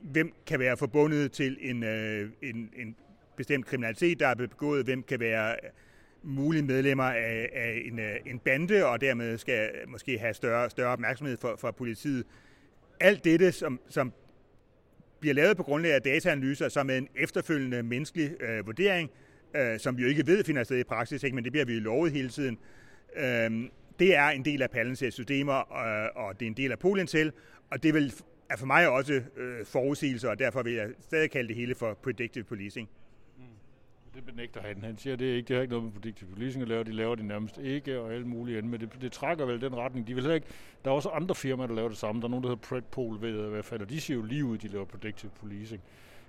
[0.02, 2.96] hvem kan være forbundet til en, øh, en, en
[3.38, 5.56] bestemt kriminalitet, der er begået, hvem kan være
[6.24, 10.90] mulige medlemmer af, af en, øh, en bande, og dermed skal måske have større, større
[10.90, 12.26] opmærksomhed for, for politiet.
[13.04, 14.14] Alt dette, som, som
[15.20, 19.12] bliver lavet på grundlag af dataanalyser, som er en efterfølgende menneskelig øh, vurdering,
[19.56, 21.36] øh, som vi jo ikke ved finder sted i praksis, ikke?
[21.36, 22.58] men det bliver vi lovet hele tiden.
[23.16, 26.80] Øh, det er en del af Palantirs systemer, øh, og det er en del af
[26.80, 27.32] Polintel,
[27.72, 28.14] og det vil
[28.50, 31.94] er for mig også øh, forudsigelser, og derfor vil jeg stadig kalde det hele for
[31.94, 32.90] predictive policing.
[34.16, 34.84] Det benægter han.
[34.84, 36.84] Han siger, at det, er ikke, det har ikke noget med predictive policing at lave.
[36.84, 38.72] De laver det nærmest ikke, og alle mulige andet.
[38.72, 40.08] Men det, det trækker vel den retning.
[40.08, 40.48] De vil ikke,
[40.86, 42.22] der er også andre firmaer, der laver det samme.
[42.22, 44.24] Der er nogen, der hedder Predpol, ved jeg i hvert fald, og de siger jo
[44.24, 45.82] lige ud, at de laver predictive policing.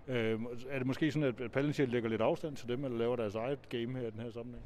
[0.09, 3.35] Øh, er det måske sådan, at Palantir lægger lidt afstand til dem, eller laver deres
[3.35, 4.64] eget game her i den her sammenhæng?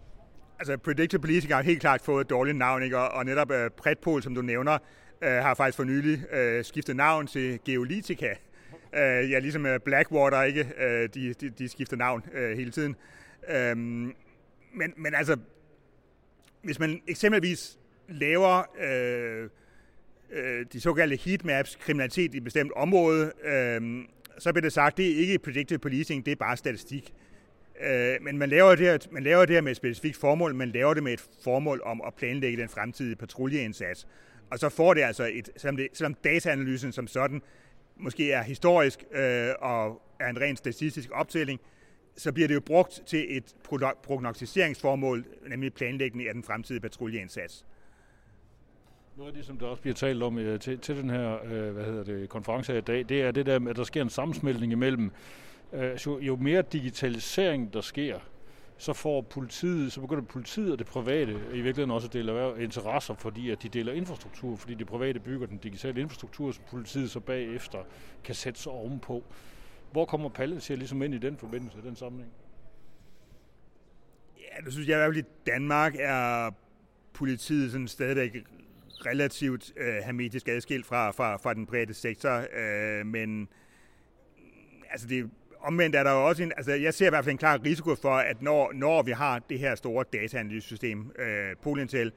[0.59, 2.99] Altså, predictive policing har helt klart fået et dårligt navn, ikke?
[2.99, 4.79] Og, og netop øh, uh, Predpol, som du nævner,
[5.23, 8.35] uh, har faktisk for nylig uh, skiftet navn til Geolitica.
[8.93, 10.73] Øh, ja, ligesom øh, Blackwater, ikke?
[10.79, 12.97] Øh, de, de, de skifter navn øh, hele tiden.
[13.49, 15.37] Øh, men, men altså,
[16.63, 19.49] hvis man eksempelvis laver øh,
[20.31, 24.05] øh, de såkaldte heatmaps, kriminalitet i et bestemt område, øh,
[24.39, 27.15] så bliver det sagt, det er ikke predictive policing, det er bare statistik.
[27.81, 30.69] Øh, men man laver, det her, man laver det her med et specifikt formål, man
[30.69, 34.07] laver det med et formål om at planlægge den fremtidige patruljeindsats.
[34.51, 37.43] Og så får det altså, et, selvom, det, selvom dataanalysen som sådan
[37.99, 41.61] måske er historisk øh, og er en ren statistisk optælling,
[42.17, 43.55] så bliver det jo brugt til et
[44.03, 47.65] prognostiseringsformål, nemlig planlægning af den fremtidige patruljeindsats.
[49.17, 51.71] Noget af det, som der også bliver talt om øh, til, til den her øh,
[51.71, 54.11] hvad hedder det, konference her i dag, det er det der, at der sker en
[54.11, 55.11] sammensmeltning imellem,
[55.73, 58.19] øh, jo, jo mere digitalisering der sker,
[58.79, 63.15] så får politiet, så begynder politiet og det private i virkeligheden også at dele interesser,
[63.15, 67.21] fordi at de deler infrastruktur, fordi det private bygger den digitale infrastruktur, som politiet så
[67.21, 67.79] bagefter
[68.25, 69.25] kan sætte sig ovenpå.
[69.93, 72.33] Hvor kommer Palantir ligesom ind i den forbindelse, den sammenhæng?
[74.39, 76.51] Ja, det synes jeg i hvert fald at Danmark er
[77.13, 78.37] politiet sådan stadigvæk
[79.07, 83.49] relativt øh, hermetisk adskilt fra, fra, fra den private sektor, øh, men
[84.91, 87.39] altså det omvendt er der jo også en, altså jeg ser i hvert fald en
[87.39, 92.13] klar risiko for, at når, når vi har det her store dataanalysesystem, øh, Polintel,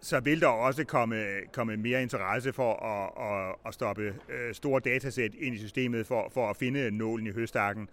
[0.00, 4.80] så vil der også komme, komme mere interesse for at, at, at stoppe øh, store
[4.84, 7.88] datasæt ind i systemet for, for at finde nålen i høstakken.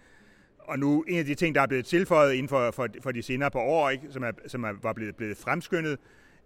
[0.60, 3.22] Og nu, en af de ting, der er blevet tilføjet inden for, for, for de
[3.22, 5.98] senere par år, ikke, som, er, som er, var blevet, blevet fremskyndet,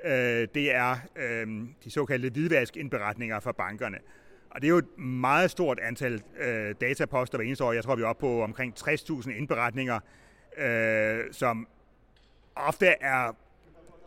[0.05, 1.47] øh, det er øh,
[1.83, 3.97] de såkaldte hvidvaskindberetninger fra bankerne.
[4.49, 7.73] Og det er jo et meget stort antal øh, dataposter hver eneste år.
[7.73, 9.99] Jeg tror, vi er oppe på omkring 60.000 indberetninger,
[10.57, 11.67] øh, som
[12.55, 13.35] ofte er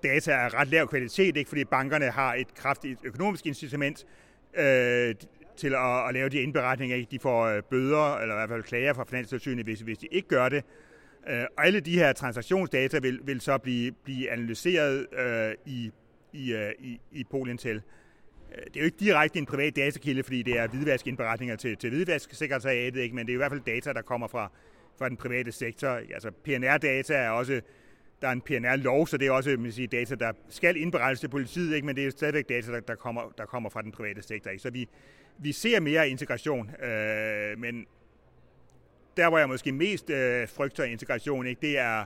[0.02, 4.06] data af ret lav kvalitet, ikke fordi bankerne har et kraftigt økonomisk incitament
[4.54, 5.14] øh,
[5.56, 6.96] til at, at lave de indberetninger.
[6.96, 7.10] Ikke?
[7.10, 10.28] De får øh, bøder, eller i hvert fald klager fra Finanstilsynet, hvis, hvis de ikke
[10.28, 10.64] gør det.
[11.28, 15.92] Øh, og alle de her transaktionsdata vil, vil så blive, blive analyseret øh, i,
[16.32, 17.76] i, øh, i, i Polintel.
[17.76, 17.82] Øh,
[18.54, 23.00] det er jo ikke direkte en privat datakilde, fordi det er hvidvaskindberetninger til, til hvidvasksekretariatet,
[23.00, 23.16] ikke?
[23.16, 24.50] men det er i hvert fald data, der kommer fra,
[24.98, 25.88] fra den private sektor.
[25.88, 27.60] Altså PNR-data er også,
[28.22, 31.28] der er en PNR-lov, så det er også man siger, data, der skal indberettes til
[31.28, 31.86] politiet, ikke?
[31.86, 34.50] men det er jo stadigvæk data, der, der, kommer, der kommer fra den private sektor.
[34.50, 34.62] Ikke?
[34.62, 34.88] Så vi,
[35.38, 37.86] vi ser mere integration, øh, men
[39.16, 42.04] der, hvor jeg måske mest øh, frygter integration, ikke, det er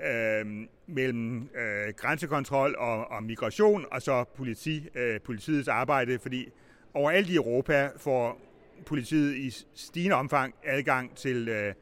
[0.00, 0.46] øh,
[0.86, 6.48] mellem øh, grænsekontrol og, og migration, og så politi, øh, politiets arbejde, fordi
[6.94, 8.40] overalt i Europa får
[8.86, 11.74] politiet i stigende omfang adgang til øh,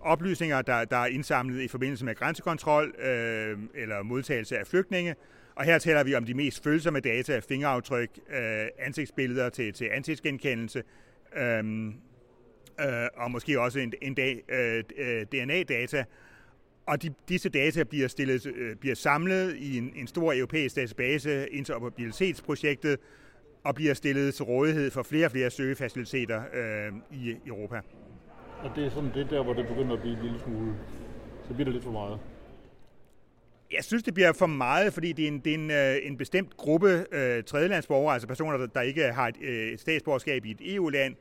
[0.00, 5.14] oplysninger, der, der er indsamlet i forbindelse med grænsekontrol øh, eller modtagelse af flygtninge.
[5.54, 10.82] Og her taler vi om de mest følsomme data, fingeraftryk, øh, ansigtsbilleder til, til ansigtsgenkendelse,
[11.36, 11.64] øh,
[12.80, 16.04] øh, og måske også en, en dag øh, øh DNA-data.
[16.86, 21.48] Og de, disse data bliver, stillet, øh, bliver samlet i en, en stor europæisk database,
[21.48, 22.98] interoperabilitetsprojektet,
[23.64, 27.80] og bliver stillet til rådighed for flere og flere søgefaciliteter øh, i Europa.
[28.62, 30.74] Og det er sådan det der, hvor det begynder at blive en lille smule,
[31.48, 32.18] så bliver det lidt for meget.
[33.72, 36.16] Jeg synes, det bliver for meget, fordi det er en, det er en, øh, en
[36.16, 40.50] bestemt gruppe øh, tredjelandsborgere, altså personer, der, der ikke har et, øh, et statsborgerskab i
[40.50, 41.14] et EU-land,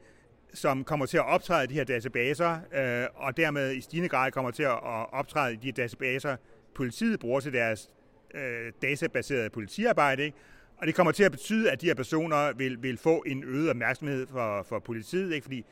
[0.54, 4.32] som kommer til at optræde i de her databaser, øh, og dermed i stigende grad
[4.32, 4.80] kommer til at
[5.12, 6.36] optræde i de databaser,
[6.76, 7.90] politiet bruger til deres
[8.34, 10.24] øh, databaserede politiarbejde.
[10.24, 10.38] Ikke?
[10.78, 13.70] Og det kommer til at betyde, at de her personer vil, vil få en øget
[13.70, 15.44] opmærksomhed for, for politiet, ikke?
[15.44, 15.66] fordi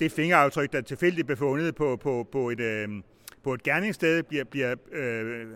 [0.00, 2.88] det fingeraftryk, der tilfældigt befundet på, på, på, et, øh,
[3.42, 5.46] på et gerningssted, bliver, bliver øh,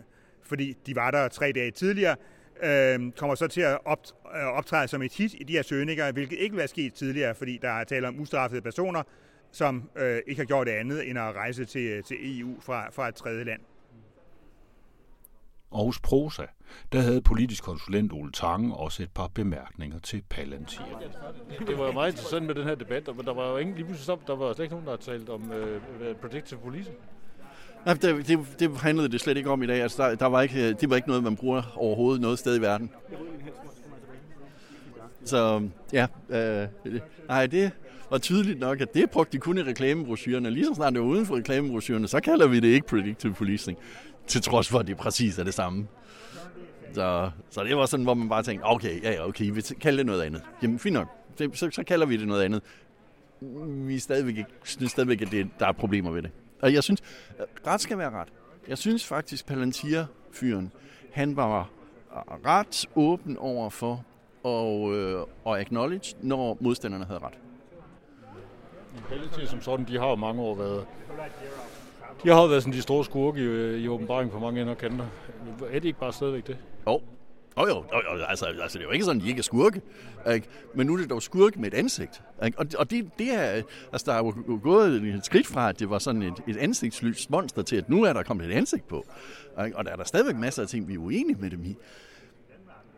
[0.42, 2.16] fordi de var der tre dage tidligere,
[2.62, 3.98] øh, kommer så til at op,
[4.36, 7.58] øh, optræde som et hit i de her søgninger, hvilket ikke var sket tidligere, fordi
[7.62, 9.02] der er tale om ustraffede personer,
[9.52, 13.08] som øh, ikke har gjort det andet end at rejse til, til EU fra, fra
[13.08, 13.60] et tredje land.
[15.70, 16.46] Og hos Prosa,
[16.92, 20.98] der havde politisk konsulent Ole Tange også et par bemærkninger til Palantir.
[21.66, 23.86] Det var jo meget interessant med den her debat, men der var jo ingen, lige
[23.86, 26.96] pludselig der var slet ikke nogen, der har talt om uh, predictive policing.
[27.88, 29.82] Nej, det, det, det handlede det slet ikke om i dag.
[29.82, 32.58] Altså, der, der var ikke, øh, det var ikke noget, man bruger overhovedet noget sted
[32.58, 32.90] i verden.
[35.24, 36.68] Så ja, øh,
[37.28, 37.70] nej, det
[38.10, 40.50] var tydeligt nok, at det brugte de kun i reklamebrosyrerne.
[40.50, 43.78] Lige så snart det var uden for reklamebrosyrerne, så kalder vi det ikke predictive policing.
[44.26, 45.86] Til trods for, at det præcis er det samme.
[46.92, 49.96] Så, så det var sådan, hvor man bare tænkte, okay, ja, ja, okay, vi kalder
[49.96, 50.42] det noget andet.
[50.62, 51.08] Jamen, fint nok.
[51.54, 52.62] Så, så kalder vi det noget andet.
[53.66, 56.30] Vi er stadigvæk synes stadigvæk, at det, der er problemer ved det.
[56.62, 57.02] Og jeg synes,
[57.66, 58.28] ret skal være ret.
[58.68, 60.72] Jeg synes faktisk, Palantir-fyren,
[61.12, 61.70] han var
[62.46, 64.04] ret åben over for
[64.42, 67.38] og, øh, og acknowledge, når modstanderne havde ret.
[69.08, 70.86] Palantir som sådan, de har jo mange år været
[72.22, 74.78] de har jo været sådan de store skurke i, i åbenbaring på mange ender og
[74.78, 75.06] kanter.
[75.70, 76.58] Er det ikke bare stadigvæk det?
[76.86, 77.00] Jo,
[77.66, 79.82] jo, jo, jo altså, altså, det er jo ikke sådan, at de ikke er skurke.
[80.32, 80.48] Ikke?
[80.74, 82.22] Men nu er det dog skurke med et ansigt.
[82.44, 82.58] Ikke?
[82.58, 85.90] Og, og det, det er, altså, der er jo gået et skridt fra, at det
[85.90, 89.06] var sådan et, et ansigtsløst monster, til at nu er der kommet et ansigt på.
[89.64, 89.76] Ikke?
[89.76, 91.76] Og der er der stadigvæk masser af ting, vi er uenige med dem i.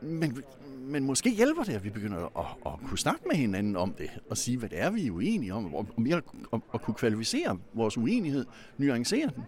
[0.01, 0.43] Men,
[0.81, 4.11] men måske hjælper det, at vi begynder at, at kunne snakke med hinanden om det,
[4.31, 6.17] og sige, hvad det er, vi er uenige om, og, mere
[6.53, 8.47] at, at kunne kvalificere vores uenighed,
[8.79, 9.45] nuancere den.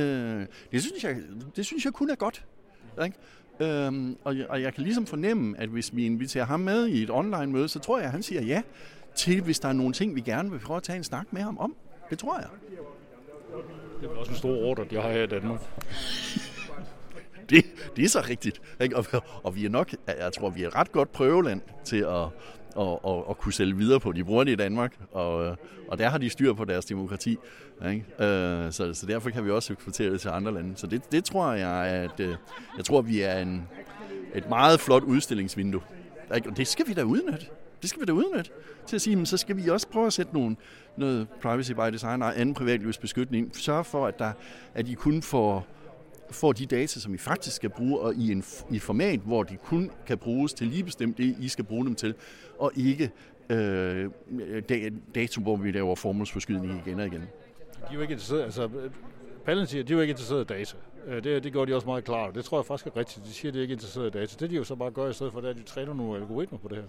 [0.00, 1.16] Øh, det, synes jeg,
[1.56, 2.44] det synes jeg kun er godt.
[3.04, 3.16] Ikke?
[3.60, 7.02] Øhm, og, jeg, og jeg kan ligesom fornemme, at hvis vi inviterer ham med i
[7.02, 8.62] et online-møde, så tror jeg, at han siger ja
[9.14, 11.42] til, hvis der er nogle ting, vi gerne vil prøve at tage en snak med
[11.42, 11.76] ham om.
[12.10, 12.48] Det tror jeg.
[14.00, 15.60] Det er også en stor ordre, jeg har her i Danmark.
[17.50, 17.64] det,
[17.96, 18.60] det er så rigtigt.
[18.80, 18.96] Ikke?
[18.96, 19.04] Og,
[19.42, 22.28] og vi er nok, jeg tror, vi er ret godt prøveland til at,
[22.76, 24.12] og, og, og kunne sælge videre på.
[24.12, 25.56] De bruger det i Danmark, og, øh,
[25.88, 27.38] og der har de styr på deres demokrati.
[27.88, 28.24] Ikke?
[28.24, 30.76] Øh, så, så derfor kan vi også eksportere det til andre lande.
[30.76, 32.36] Så det, det tror jeg, at øh,
[32.76, 33.68] jeg tror, vi er en,
[34.34, 35.80] et meget flot udstillingsvindue.
[36.30, 37.46] Og det skal vi da udnytte.
[37.46, 38.50] Det Det skal vi da udnytte
[38.86, 40.56] til at sige, men så skal vi også prøve at sætte nogle,
[40.96, 43.50] noget privacy by design og anden privatlivsbeskyttelse ind.
[43.52, 44.32] Sørge for, at, der,
[44.74, 45.66] at I kun får
[46.30, 49.56] får de data, som I faktisk skal bruge, og i en i format, hvor de
[49.56, 52.14] kun kan bruges til lige bestemt det, I skal bruge dem til,
[52.58, 53.10] og ikke
[53.50, 54.10] øh,
[55.14, 57.20] dato, hvor vi laver formålsforskydning igen og igen.
[57.20, 57.26] De
[57.90, 58.70] er jo ikke interesseret, altså
[59.44, 60.76] Palantir, de er jo ikke interesseret i data.
[61.06, 62.34] Øh, det, det går de også meget klart.
[62.34, 63.26] Det tror jeg faktisk er rigtigt.
[63.26, 64.36] De siger, at de er ikke interesseret i data.
[64.40, 66.20] Det de jo så bare gør i stedet for, det er, at de træner nogle
[66.20, 66.84] algoritmer på det her.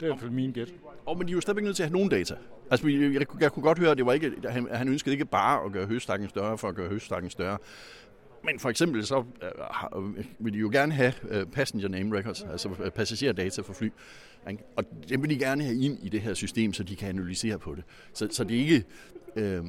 [0.00, 0.68] Det er i hvert fald min gæt.
[1.06, 2.34] Og men de er jo stadigvæk nødt til at have nogle data.
[2.70, 5.12] Altså, jeg, jeg, jeg kunne godt høre, at det var ikke, at han, han ønskede
[5.12, 7.58] ikke bare at gøre høstakken større for at gøre høstakken større.
[8.50, 9.24] Men for eksempel så
[9.96, 13.88] uh, vil de jo gerne have øh, passenger name records, altså passagerdata for fly.
[14.76, 17.58] Og det vil de gerne have ind i det her system, så de kan analysere
[17.58, 17.84] på det.
[18.12, 18.84] Så, så det er ikke,
[19.36, 19.64] øh,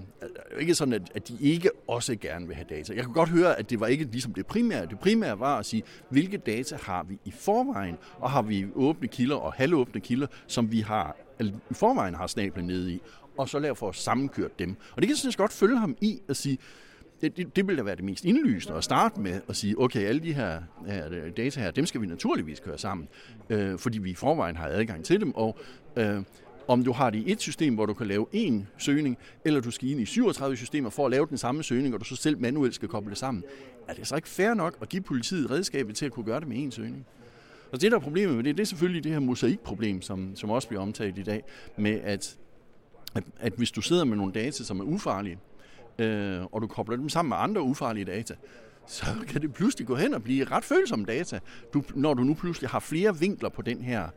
[0.60, 2.94] ikke sådan, at, at de ikke også gerne vil have data.
[2.94, 4.86] Jeg kan godt høre, at det var ikke ligesom det primære.
[4.86, 9.08] Det primære var at sige, hvilke data har vi i forvejen, og har vi åbne
[9.08, 13.02] kilder og halvåbne kilder, som vi har i forvejen har snablet nede i,
[13.38, 14.70] og så lave for at sammenkøre dem.
[14.70, 16.58] Og det kan jeg synes godt følge ham i at sige,
[17.22, 20.00] det, det, det ville da være det mest indlysende at starte med at sige, okay,
[20.00, 23.08] alle de her, her øh, data her, dem skal vi naturligvis køre sammen,
[23.50, 25.58] øh, fordi vi i forvejen har adgang til dem, og
[25.96, 26.24] øh,
[26.68, 29.72] om du har det i et system, hvor du kan lave én søgning, eller du
[29.72, 32.42] skal ind i 37 systemer for at lave den samme søgning, og du så selv
[32.42, 33.44] manuelt skal koble det sammen,
[33.88, 36.48] er det så ikke fair nok at give politiet redskabet til at kunne gøre det
[36.48, 37.06] med én søgning?
[37.72, 40.50] Og det, der er problemet med det, det er selvfølgelig det her mosaikproblem, som, som
[40.50, 41.44] også bliver omtalt i dag,
[41.78, 42.38] med at,
[43.16, 45.38] at, at hvis du sidder med nogle data, som er ufarlige,
[46.00, 48.36] øh, og du kobler dem sammen med andre ufarlige data,
[48.88, 51.40] så kan det pludselig gå hen og blive ret følsomme data,
[51.74, 54.08] du, når du nu pludselig har flere vinkler på den her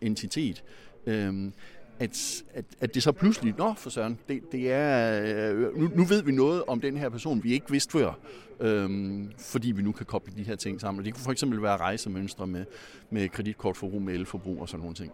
[0.00, 0.64] entitet.
[1.06, 1.50] Øh,
[1.98, 5.22] at, at, at det så pludselig, nå for søren, det, det er,
[5.52, 8.12] øh, nu, nu ved vi noget om den her person, vi ikke vidste før,
[8.60, 11.04] øhm, fordi vi nu kan koble de her ting sammen.
[11.04, 12.64] Det kunne for eksempel være rejsemønstre med,
[13.10, 15.12] med kreditkortforbrug, med elforbrug og sådan nogle ting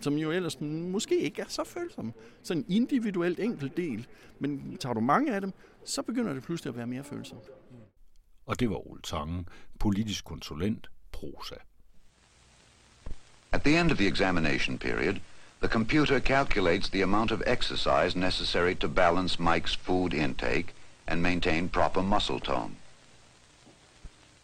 [0.00, 2.12] som jo ellers måske ikke er så følsomme.
[2.42, 4.06] Så en individuelt enkelt del,
[4.38, 5.52] men tager du mange af dem,
[5.84, 7.42] så begynder det pludselig at være mere følsomt.
[8.46, 11.54] Og det var Ole Tangen, politisk konsulent, prosa.
[13.52, 15.14] At the end of the examination period,
[15.60, 20.74] the computer calculates the amount of exercise necessary to balance Mike's food intake
[21.06, 22.76] and maintain proper muscle tone.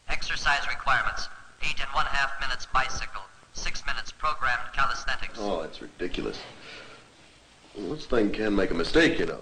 [0.09, 1.29] Exercise requirements.
[1.63, 3.25] Eight and one half minutes bicycle,
[3.55, 5.39] Six minutes programmed calisthenics.
[5.41, 6.39] Oh, that's ridiculous.
[7.77, 9.41] This thing can make a mistake, you know.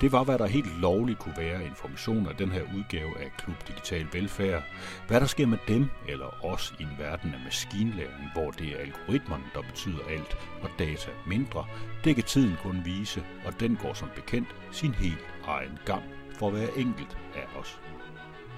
[0.00, 3.68] Det var, hvad der helt lovligt kunne være information af den her udgave af Klub
[3.68, 4.62] Digital Velfærd.
[5.08, 8.78] Hvad der sker med dem eller os i en verden af maskinlæring, hvor det er
[8.78, 11.66] algoritmerne, der betyder alt, og data mindre,
[12.04, 16.02] det kan tiden kun vise, og den går som bekendt sin helt egen gang
[16.38, 17.80] for hver enkelt af os.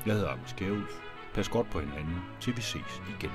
[0.06, 1.11] Jeg hedder Anders Kjærulf.
[1.34, 3.30] Pas godt på hinanden, til vi ses igen.